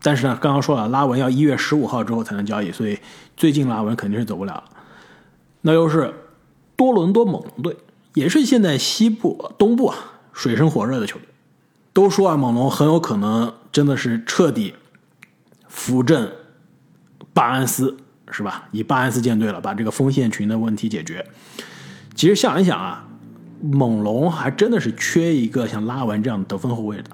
[0.01, 2.99] 但是呢，刚刚说了，拉文要一月十五号之后才能交易，所以
[3.37, 4.65] 最近拉文肯定是走不了了。
[5.63, 6.15] 那又是
[6.77, 7.77] 多伦多猛龙队，
[8.15, 9.97] 也是现在西部、东部啊
[10.33, 11.27] 水深火热的球队。
[11.97, 14.75] 都说啊，猛龙很有可能真的是彻底
[15.67, 16.31] 扶正
[17.33, 17.97] 巴恩斯，
[18.31, 18.69] 是吧？
[18.71, 21.25] 以巴恩斯建队了，把这个锋线群的问题解决。
[22.15, 23.09] 其实想一想啊，
[23.63, 27.05] 猛龙还真的是缺一个像拉文这样得分后卫的，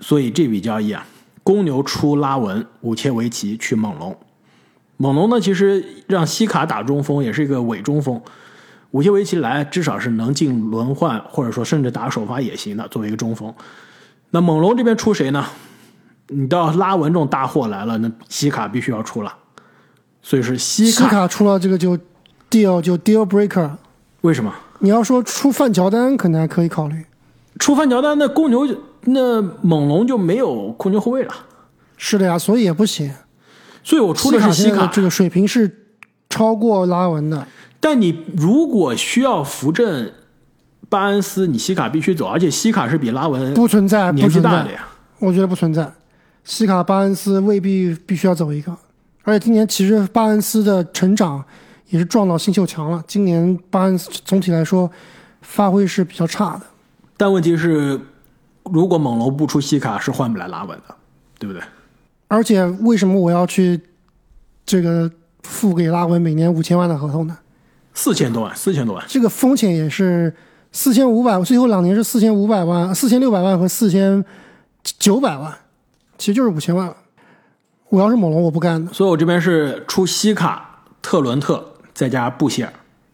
[0.00, 1.06] 所以这笔交易啊，
[1.42, 4.14] 公牛出拉文、武切维奇去猛龙。
[4.98, 8.20] 猛龙呢，其实让西卡打中锋也是一个伪中锋，
[8.90, 13.54] 武切维奇来至少是能进轮换，或者说甚至打首发也行的，作为一个中锋。
[14.32, 15.46] 那猛龙这边出谁呢？
[16.28, 19.32] 你到拉文这种大货来了，那西卡必须要出了，
[20.22, 21.28] 所以是西西卡。
[21.28, 21.96] 出了这个就
[22.50, 23.70] deal 就 deal breaker。
[24.22, 24.50] 为什么？
[24.78, 27.04] 你要说出范乔丹，可能还可以考虑。
[27.58, 31.34] 出范乔丹，那公牛就那猛龙就没有控球后卫了，
[31.98, 33.12] 是的呀，所以也不行。
[33.84, 34.86] 所以我出的是西卡。
[34.86, 35.88] 这个水平是
[36.30, 37.46] 超过拉文的。
[37.78, 40.10] 但你如果需要扶正
[40.92, 44.86] 巴恩斯，你西卡必须走，而且西卡是比拉文不存在，不年纪存在大的，呀。
[45.20, 45.90] 我觉得不存在。
[46.44, 48.76] 西卡巴恩斯未必必须要走一个，
[49.22, 51.42] 而且今年其实巴恩斯的成长
[51.88, 53.02] 也是撞到新秀墙了。
[53.06, 54.90] 今年巴恩斯总体来说
[55.40, 56.62] 发挥是比较差的。
[57.16, 57.98] 但问题是，
[58.64, 60.94] 如果猛龙不出西卡，是换不来拉文的，
[61.38, 61.62] 对不对？
[62.28, 63.80] 而且为什么我要去
[64.66, 65.10] 这个
[65.42, 67.38] 付给拉文每年五千万的合同呢？
[67.94, 70.34] 四千多万，四千多万，这个风险也是
[70.72, 74.24] 四千五百，最后两年是四千五百万、四千六百万和四千
[74.82, 75.54] 九百万，
[76.16, 76.96] 其实就是五千万了。
[77.90, 78.90] 我要是猛龙，我不干的。
[78.90, 81.62] 所以我这边是出西卡、特伦特
[81.92, 82.72] 再加布希尔，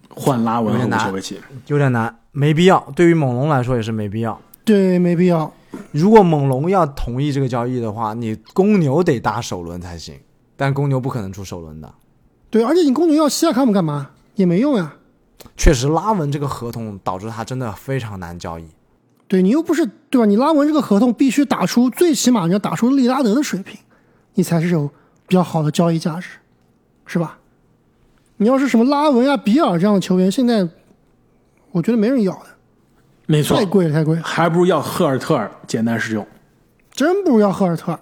[0.09, 1.41] 换拉文和武切维奇。
[1.67, 2.79] 有点难，没必要。
[2.95, 4.41] 对于猛龙来说也是没必要。
[4.65, 5.53] 对，没必要。
[5.91, 10.15] 如果猛龙要同意这个交易的话，你公牛得打首轮才行，
[10.57, 11.93] 但公牛不可能出首轮的。
[12.51, 14.11] 对，而且你公牛要西亚卡姆干嘛？
[14.37, 14.95] 也没用呀。
[15.57, 18.67] 确实，拉文这个合同导致他真的非常难交易。
[19.27, 20.27] 对你又不是对吧？
[20.27, 23.79] 你拉文这个合同必须打出最起码你要打出利拉德的水平，
[24.35, 24.89] 你才是有
[25.27, 26.29] 比较好的交易价值，
[27.07, 27.39] 是吧？
[28.39, 30.67] 你要是什么拉文啊、比尔这样的球员，现在
[31.73, 32.47] 我觉得没人要的，
[33.27, 36.27] 没错太，贵了，太贵了，还不如要赫尔特尔简单实用。
[36.91, 38.01] 真不如要赫尔特尔，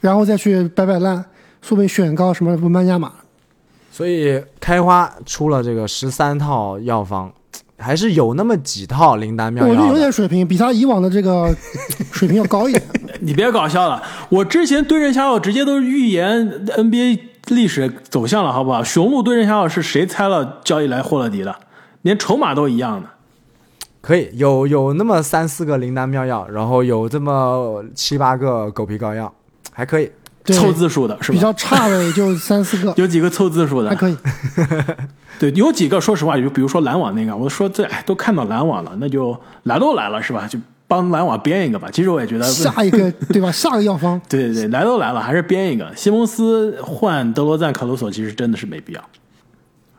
[0.00, 1.24] 然后再去摆摆烂，
[1.60, 3.12] 说不定选高什么文班亚马。
[3.92, 7.30] 所以开花出了这个十三套药方，
[7.76, 9.98] 还是有那么几套灵丹妙药我觉得有。
[9.98, 11.54] 点水平，比他以往的这个
[12.10, 12.82] 水平要高一点。
[13.20, 18.82] 你别搞笑了，我之前对症下药直接都预言 NBA 历史走向了，好不好？
[18.82, 21.54] 雄鹿对症下药是谁猜了交易来霍勒迪的？
[22.00, 23.08] 连筹码都一样的。
[24.00, 29.32] 可以有有那么三四个灵丹妙药，然后有这么七八个狗皮膏药，
[29.70, 30.10] 还可以。
[30.44, 31.34] 对，凑字数的是吧？
[31.34, 34.16] 比较差的也就三四个， 有几个凑字数的，还可以。
[35.38, 40.46] 对，有几个说实话，就比如说篮网那个，我说这哎都看到篮网了，那就来都来了是吧？
[40.46, 41.88] 就帮篮网编一个吧。
[41.92, 43.50] 其实我也觉得， 下一个对吧？
[43.50, 45.90] 下个药方，对对对，来都来了，还是编一个。
[45.96, 49.02] 西蒙斯换德罗赞、卡鲁索，其实真的是没必要。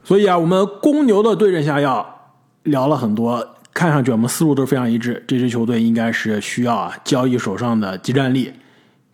[0.04, 2.06] 所以啊，我们公牛的对症下药
[2.64, 5.24] 聊了很多，看上去我们思路都非常一致。
[5.28, 8.52] 这支球队应该是需要啊交易手上的集战力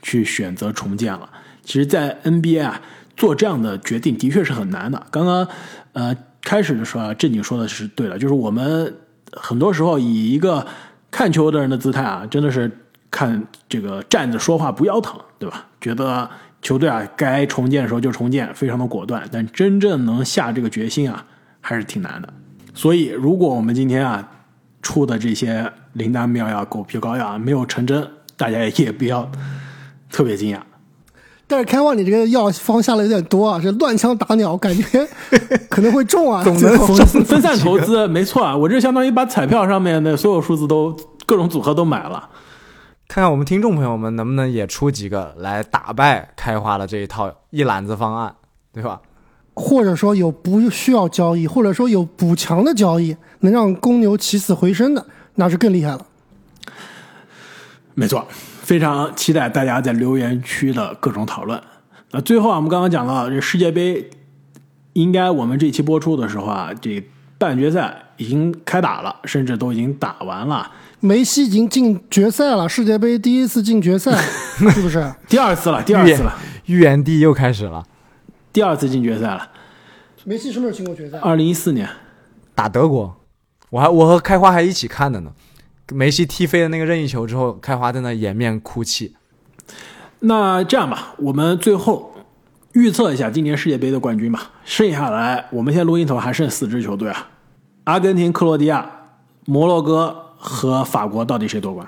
[0.01, 1.29] 去选择重建了。
[1.63, 2.81] 其实，在 NBA 啊
[3.15, 5.05] 做这样的决定的确是很难的。
[5.11, 5.47] 刚刚
[5.93, 8.95] 呃开始的时候啊，正经说的是对的，就是我们
[9.33, 10.65] 很多时候以一个
[11.11, 12.71] 看球的人的姿态啊，真的是
[13.11, 15.67] 看这个站着说话不腰疼，对吧？
[15.81, 16.29] 觉得
[16.61, 21.25] 球队啊该重建的时候就重建，非常的果断，但真正能下这个决心啊，
[21.61, 22.33] 还是挺难的。
[22.73, 24.29] 所以，如果我们今天啊
[24.81, 29.29] 出的这些灵丹妙药、狗皮膏药啊没有成真，大家也不要
[30.11, 30.59] 特别惊讶。
[31.47, 34.83] 但是开旺你这个药方下的有点多啊，这乱枪打鸟，感觉
[35.67, 36.43] 可能会中啊。
[36.43, 36.77] 总能
[37.25, 40.95] 分散投资没错啊，我这相当于把彩票上面的所有数字都
[41.25, 42.29] 各种组合都买了。
[43.07, 48.35] 看看我们听众朋友们能不能也出几个来打败开花的这一套一揽子方案，
[48.71, 49.01] 对吧？
[49.55, 55.03] 或者说有不需要交易，或者说有补强的交易，能让公牛起死回生的，
[55.33, 56.05] 那是更厉害了。
[57.95, 58.27] 没错，
[58.69, 61.59] 非常期待大家在留言区的各种讨论。
[62.11, 64.11] 那最后啊，我们刚刚讲到这世界杯，
[64.93, 67.03] 应该我们这期播出的时候啊，这
[67.39, 70.69] 半决赛已经开打了，甚至都已经打完了。
[70.99, 74.15] 梅西已经进决赛了，世界杯第一次进决赛，
[74.71, 75.11] 是不是？
[75.27, 77.83] 第二次了，第二次了，预言帝又开始了，
[78.53, 79.49] 第二次进决赛了。
[80.25, 81.17] 梅西什么时候进过决赛？
[81.17, 81.89] 二零一四年
[82.53, 83.17] 打德国，
[83.71, 85.31] 我还我和开花还一起看的呢。
[85.91, 89.15] 梅西踢飞的那个任意球之后，开花在那掩面哭泣。
[90.19, 92.13] 那这样吧，我们最后
[92.73, 94.51] 预测一下今年世界杯的冠军吧。
[94.65, 97.29] 剩下来，我们现在录音头还剩四支球队啊：
[97.85, 98.89] 阿根廷、克罗地亚、
[99.45, 101.87] 摩洛哥和法国，到底谁夺冠？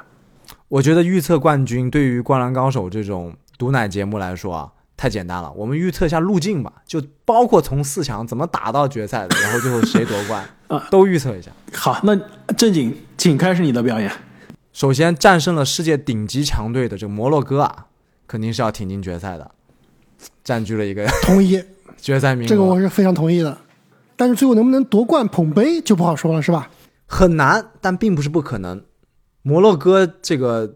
[0.69, 4.71] 我觉得预测冠军对于《灌篮高手》这种毒奶节目来说啊，
[5.01, 5.51] 太简单了。
[5.53, 11.49] 我们预测一下路径吧，就包括从四强怎么打到决赛的，然后最后谁夺冠啊，都预测一下。
[11.73, 12.15] 好，那
[12.55, 14.11] 正经，请开始你的表演。
[14.73, 17.87] 首先战胜了世界顶级强队的这个摩洛哥啊，
[18.27, 19.49] 肯定是要挺进决赛的，
[20.43, 21.59] 占据了一个同意
[21.97, 22.47] 决赛名额。
[22.47, 23.57] 这个我是非常同意的。
[24.15, 26.69] 但是最后能不能夺冠捧杯就不好说了，是吧？
[27.07, 28.83] 很难，但并不是不可能。
[29.41, 30.75] 摩洛哥这个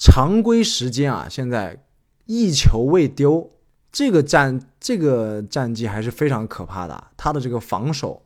[0.00, 1.84] 常规时间啊，现在
[2.32, 3.50] 一球未丢，
[3.92, 7.08] 这个战这个战绩还是非常可怕的。
[7.14, 8.22] 他的这个防守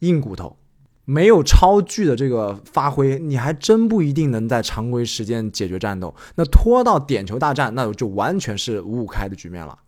[0.00, 0.56] 硬骨头，
[1.04, 6.12] 没有超巨的这个发挥，你还真不一定能在常规时间解决战斗。
[6.34, 9.78] 那拖到点球大战，那就完全是五五开的局面了。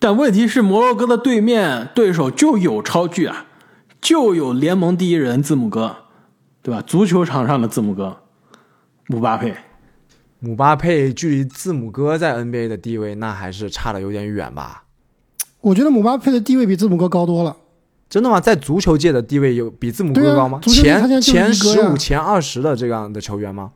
[0.00, 3.46] 但问题是，摩洛哥的对面对手就有超巨啊，
[4.00, 5.98] 就有联盟第一人字母哥，
[6.60, 6.82] 对吧？
[6.84, 8.22] 足球场上的字母哥，
[9.06, 9.54] 姆巴佩。
[10.44, 14.82] 姆巴佩距离字母哥在 NBA 的地位，那还是差的有点远吧？
[15.60, 17.56] 我觉得姆巴佩的地位比字母哥高多了。
[18.10, 18.40] 真的吗？
[18.40, 20.58] 在足球界的地位有比字母哥高吗？
[20.62, 23.70] 前前十五、前二十的这样的球员吗？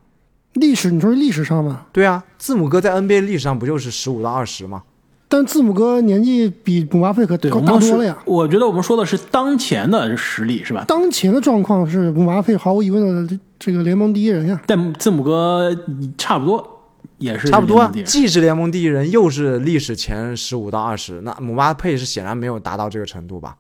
[0.55, 1.87] 历史，你说是历史上吗？
[1.93, 4.83] 对啊，字母哥在 NBA 历史上不就是十五到二十吗？
[5.29, 8.19] 但字母哥年纪比姆巴佩可大多了呀。
[8.25, 10.85] 我觉得我们说的是当前的实力，是吧？
[10.89, 14.61] 当前的状况是姆巴佩毫无疑问的这个联盟第一人呀。
[14.67, 15.75] 但字母哥
[16.19, 16.83] 差不多，
[17.19, 21.21] 也是差不多既是联盟第一人，又是历史前十五到二十。
[21.23, 23.57] 那姆巴佩是显然没有达到这个程度吧？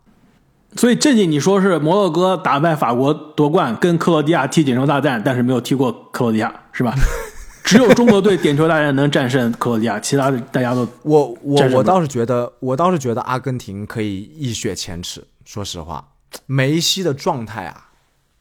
[0.76, 6.94] 所以正经你说是摩洛哥打败法国夺冠，跟克罗地亚踢点球大战，但是没有踢过克罗地亚，是吧？
[7.64, 15.24] 只有中国队点球大战能战胜克罗地亚，其他的大家都我我我倒是觉得，我倒是觉得阿根廷可以一雪前耻。
[15.44, 16.06] 说实话，
[16.44, 17.88] 梅西的状态啊，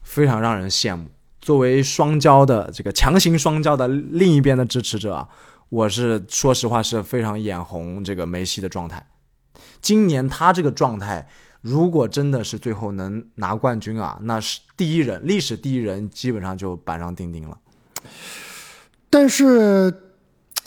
[0.02, 1.06] 非常让人羡慕。
[1.46, 5.28] 作为双骄的这个强行双骄的另一边的支持者，
[5.68, 9.06] 我是说实话是非常眼红这个梅西的状态。
[9.80, 11.28] 今年他这个状态，
[11.60, 17.56] 如果真的是最后能拿冠军啊，那是第一人，历史第一人，基本上就板上钉钉了。
[19.08, 19.94] 但是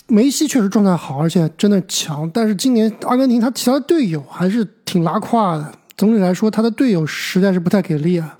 [0.07, 2.31] 梅西确实状态好，而且真的强。
[2.33, 5.73] 但是今年阿根廷他其他队友还是挺拉胯的。
[5.97, 8.38] 总体来说，他的队友实在是不太给力啊。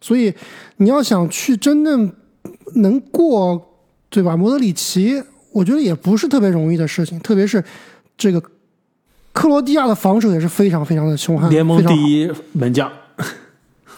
[0.00, 0.32] 所以
[0.76, 2.12] 你要想去真正
[2.76, 4.36] 能过，对吧？
[4.36, 5.22] 摩德里奇，
[5.52, 7.18] 我觉得也不是特别容易的事情。
[7.20, 7.62] 特别是
[8.16, 8.40] 这个
[9.32, 12.90] 克罗地亚的防守也是非常非常的凶悍，联盟第一门将。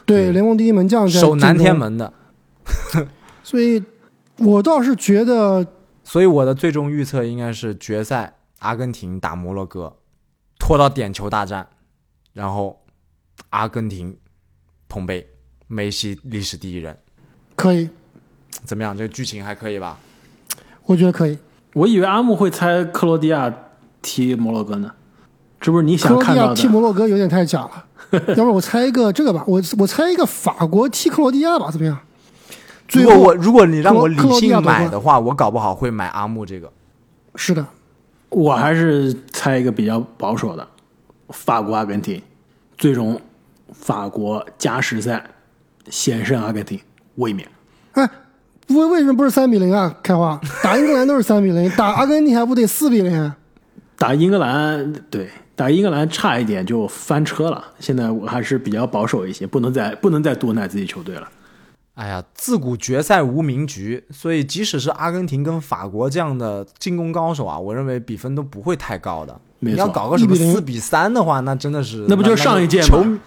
[0.07, 1.57] 对联盟第一门将在守南。
[1.57, 2.12] 天门的，
[3.44, 3.80] 所以
[4.38, 5.64] 我倒是觉得
[6.03, 9.96] 所以我的最终预测应该是决赛阿根廷打摩洛哥，
[10.59, 11.68] 拖到点球大战，
[12.32, 12.82] 然后
[13.51, 14.16] 阿根廷
[14.88, 15.28] 捧杯，
[15.73, 16.99] 梅西历史第一人，
[17.55, 17.89] 可以，
[18.64, 18.97] 怎么样？
[18.97, 19.97] 这个剧情还可以吧？
[20.85, 21.39] 我觉得可以。
[21.75, 23.55] 我以为阿木会猜克罗地亚
[24.03, 24.93] 踢摩洛哥呢，
[25.61, 26.49] 这不是你想看到的？
[26.49, 27.85] 亚踢摩洛哥有点太假了，
[28.35, 31.97] 要不然我猜一个这个吧，我我猜一个法国踢克罗地亚吧，怎么样？
[32.89, 36.73] 最后如果我如果你让我理性买的话，我搞不好会买阿木这个。
[37.37, 37.64] 是的，
[38.31, 40.66] 我还是猜一个比较保守的，
[41.29, 42.21] 法国阿根廷，
[42.77, 43.21] 最终
[43.73, 45.25] 法国加时赛
[45.91, 46.80] 险胜阿根廷，
[47.16, 47.47] 卫冕。
[47.93, 48.09] 哎，
[48.68, 49.95] 为为什么不是三比零啊？
[50.03, 53.20] 开花打英格兰都是三比零，打阿根廷还不得四比零？
[53.20, 53.36] 啊
[53.97, 57.62] 打英格兰，对，打英格兰差一点就翻车了。
[57.78, 61.28] 现在我还是比较保守一些，不能再不能再多奶自己球队了。
[61.97, 69.38] 哎呀，自古决赛无名局，所以即使是阿根廷跟法国这样的进攻高手啊，我认为比分都不会太高的。
[69.59, 73.18] 你要搞个什么1比四比三的话，那真的是那不就是上一届吗球迷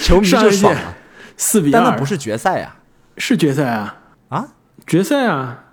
[0.00, 0.96] 球迷上一届就爽了。
[1.36, 2.76] 四比二，但那不是决赛呀、
[3.16, 3.96] 是决赛啊，
[4.28, 4.48] 啊？
[4.86, 5.64] 决赛啊，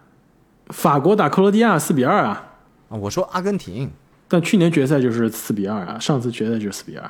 [0.68, 2.52] 法国打克罗地亚四比二啊，
[2.90, 3.92] 啊，我说阿根廷，
[4.28, 7.06] 但去年决赛就是四比二啊，上次决赛就是四比二，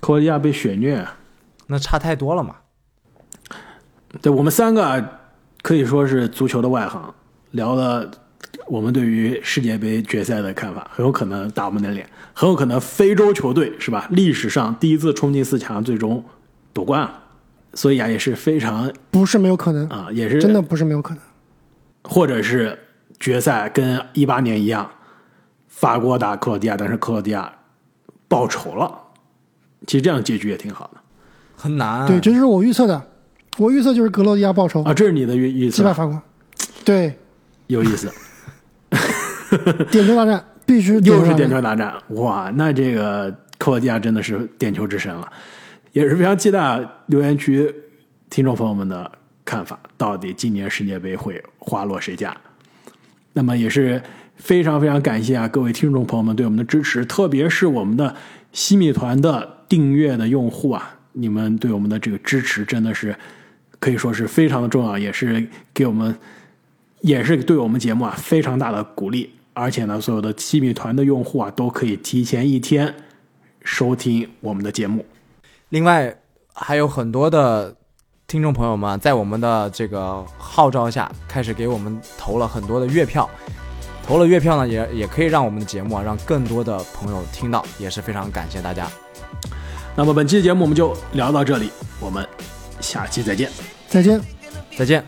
[0.00, 1.16] 克罗地亚被血虐啊。
[1.66, 2.56] 那差太多了嘛。
[4.22, 5.02] 对我们三个啊
[5.62, 7.12] 可以说是足球的外行，
[7.50, 8.10] 聊了
[8.66, 14.06] 我们对于世界杯决赛的看法，很有可能打我们的脸，很有可能非洲球队是吧？
[14.10, 16.24] 历史上第一次冲进四强，最终
[16.72, 17.23] 夺冠啊，
[17.74, 21.22] 所以啊也是非常不是没有可能，啊，也是真的不是没有可能。
[22.04, 22.78] 或者是
[23.18, 24.90] 决赛跟一八年一样，
[25.68, 27.52] 法国打克罗地亚，但是克罗地亚
[28.28, 29.00] 报仇了。
[29.86, 31.00] 其实这样结局也挺好的。
[31.56, 32.06] 很难。
[32.06, 33.02] 对，这就是我预测的，
[33.58, 36.20] 我预测就是格罗地亚报仇，啊，这是你的预预测，击败法国。
[36.84, 37.18] 对，
[37.68, 38.12] 有意思，
[39.90, 45.26] 点球大战必须又是点球球大战，哇，那这个克罗地亚真的是点球之神了，
[45.94, 47.72] 也是非常期待留言区
[48.28, 49.08] 听众朋友们的
[49.44, 52.36] 看法，到底今年世界杯会花落谁家？
[53.32, 54.02] 那么也是
[54.34, 58.12] 非常非常感谢啊各位听众朋友们对我们的支持，特别是我们的
[58.50, 63.14] 西米团的订阅的用户啊，你们对我们的这个支持真的是
[63.78, 66.12] 可以说是非常的重要，也是给我们
[67.02, 69.30] 也是对我们节目啊非常大的鼓励。
[69.52, 72.92] 而且呢，所有的西米团的用户啊都可以提前一天
[73.62, 75.06] 收听我们的节目。
[75.74, 76.16] 另外
[76.52, 77.74] 还有很多的
[78.28, 83.28] 听众朋友们在我们的这个号召下，开始给我们投了很多的月票。
[84.06, 88.86] 投了月票呢，也也可以让我们的节目啊，让更多的朋友听到，也是非常感谢大家。
[89.96, 92.24] 那么本期的节目我们就聊到这里，我们
[92.78, 93.50] 下期再见。
[93.88, 94.20] 再见。
[94.78, 95.04] 再见。